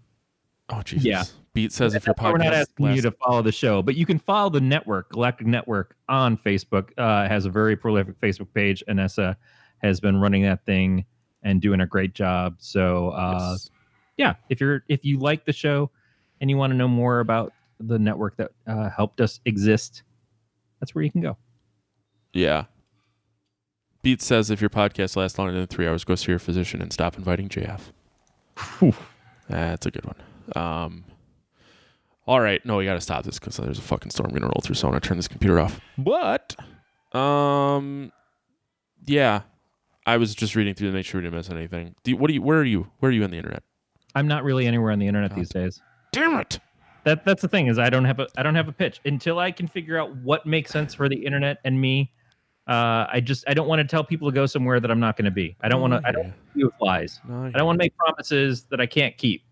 [0.70, 1.04] Oh Jesus.
[1.04, 1.24] Yeah.
[1.52, 3.82] Beat says if your That's why we're not podcast asking you to follow the show,
[3.82, 6.90] but you can follow the network, Galactic Network, on Facebook.
[6.96, 8.84] Uh, has a very prolific Facebook page.
[8.88, 9.34] Anessa
[9.78, 11.04] has been running that thing
[11.42, 12.56] and doing a great job.
[12.58, 13.70] So, uh, Yes.
[14.16, 15.90] yeah, if you're if you like the show
[16.40, 20.04] and you want to know more about the network that uh, helped us exist,
[20.78, 21.36] that's where you can go.
[22.32, 22.66] Yeah.
[24.02, 26.92] Beat says if your podcast lasts longer than three hours, go see your physician and
[26.92, 27.90] stop inviting JF.
[29.50, 30.16] That's a good one.
[30.54, 31.04] Um,
[32.26, 34.60] all right, no, we got to stop this because there's a fucking storm gonna roll
[34.62, 34.76] through.
[34.76, 35.80] So I'm gonna turn this computer off.
[35.98, 36.54] But,
[37.12, 38.12] um,
[39.06, 39.42] yeah,
[40.06, 41.94] I was just reading through to make sure we didn't miss anything.
[42.04, 42.42] Do you, what do you?
[42.42, 42.88] Where are you?
[43.00, 43.62] Where are you on the internet?
[44.14, 45.80] I'm not really anywhere on the internet these days.
[46.12, 46.58] Damn it!
[47.04, 49.38] That that's the thing is I don't have a I don't have a pitch until
[49.38, 52.12] I can figure out what makes sense for the internet and me.
[52.70, 55.16] Uh, I just I don't want to tell people to go somewhere that I'm not
[55.16, 55.56] going to be.
[55.60, 56.00] I don't want to.
[56.08, 57.20] I don't do with lies.
[57.28, 59.42] I don't want to make promises that I can't keep.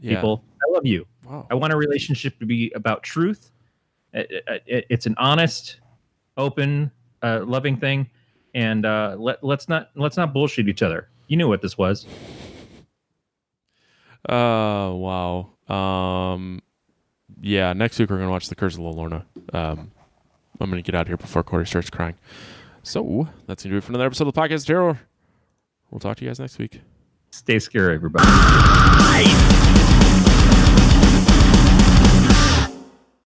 [0.00, 0.14] yeah.
[0.14, 1.04] People, I love you.
[1.24, 1.46] Wow.
[1.50, 3.50] I want a relationship to be about truth.
[4.14, 5.80] It- it- it's an honest,
[6.36, 6.90] open,
[7.22, 8.08] uh, loving thing,
[8.54, 11.08] and uh, let let's not let's not bullshit each other.
[11.26, 12.06] You knew what this was.
[14.28, 15.50] Uh, wow.
[15.68, 16.60] Um,
[17.40, 17.72] yeah.
[17.72, 19.24] Next week we're gonna watch The Curse of La Lorna.
[19.52, 19.90] Um,
[20.60, 22.14] I'm gonna get out of here before Corey starts crying.
[22.82, 25.00] So that's gonna do it for another episode of the podcast Terror.
[25.90, 26.80] We'll talk to you guys next week.
[27.30, 28.26] Stay scary, everybody.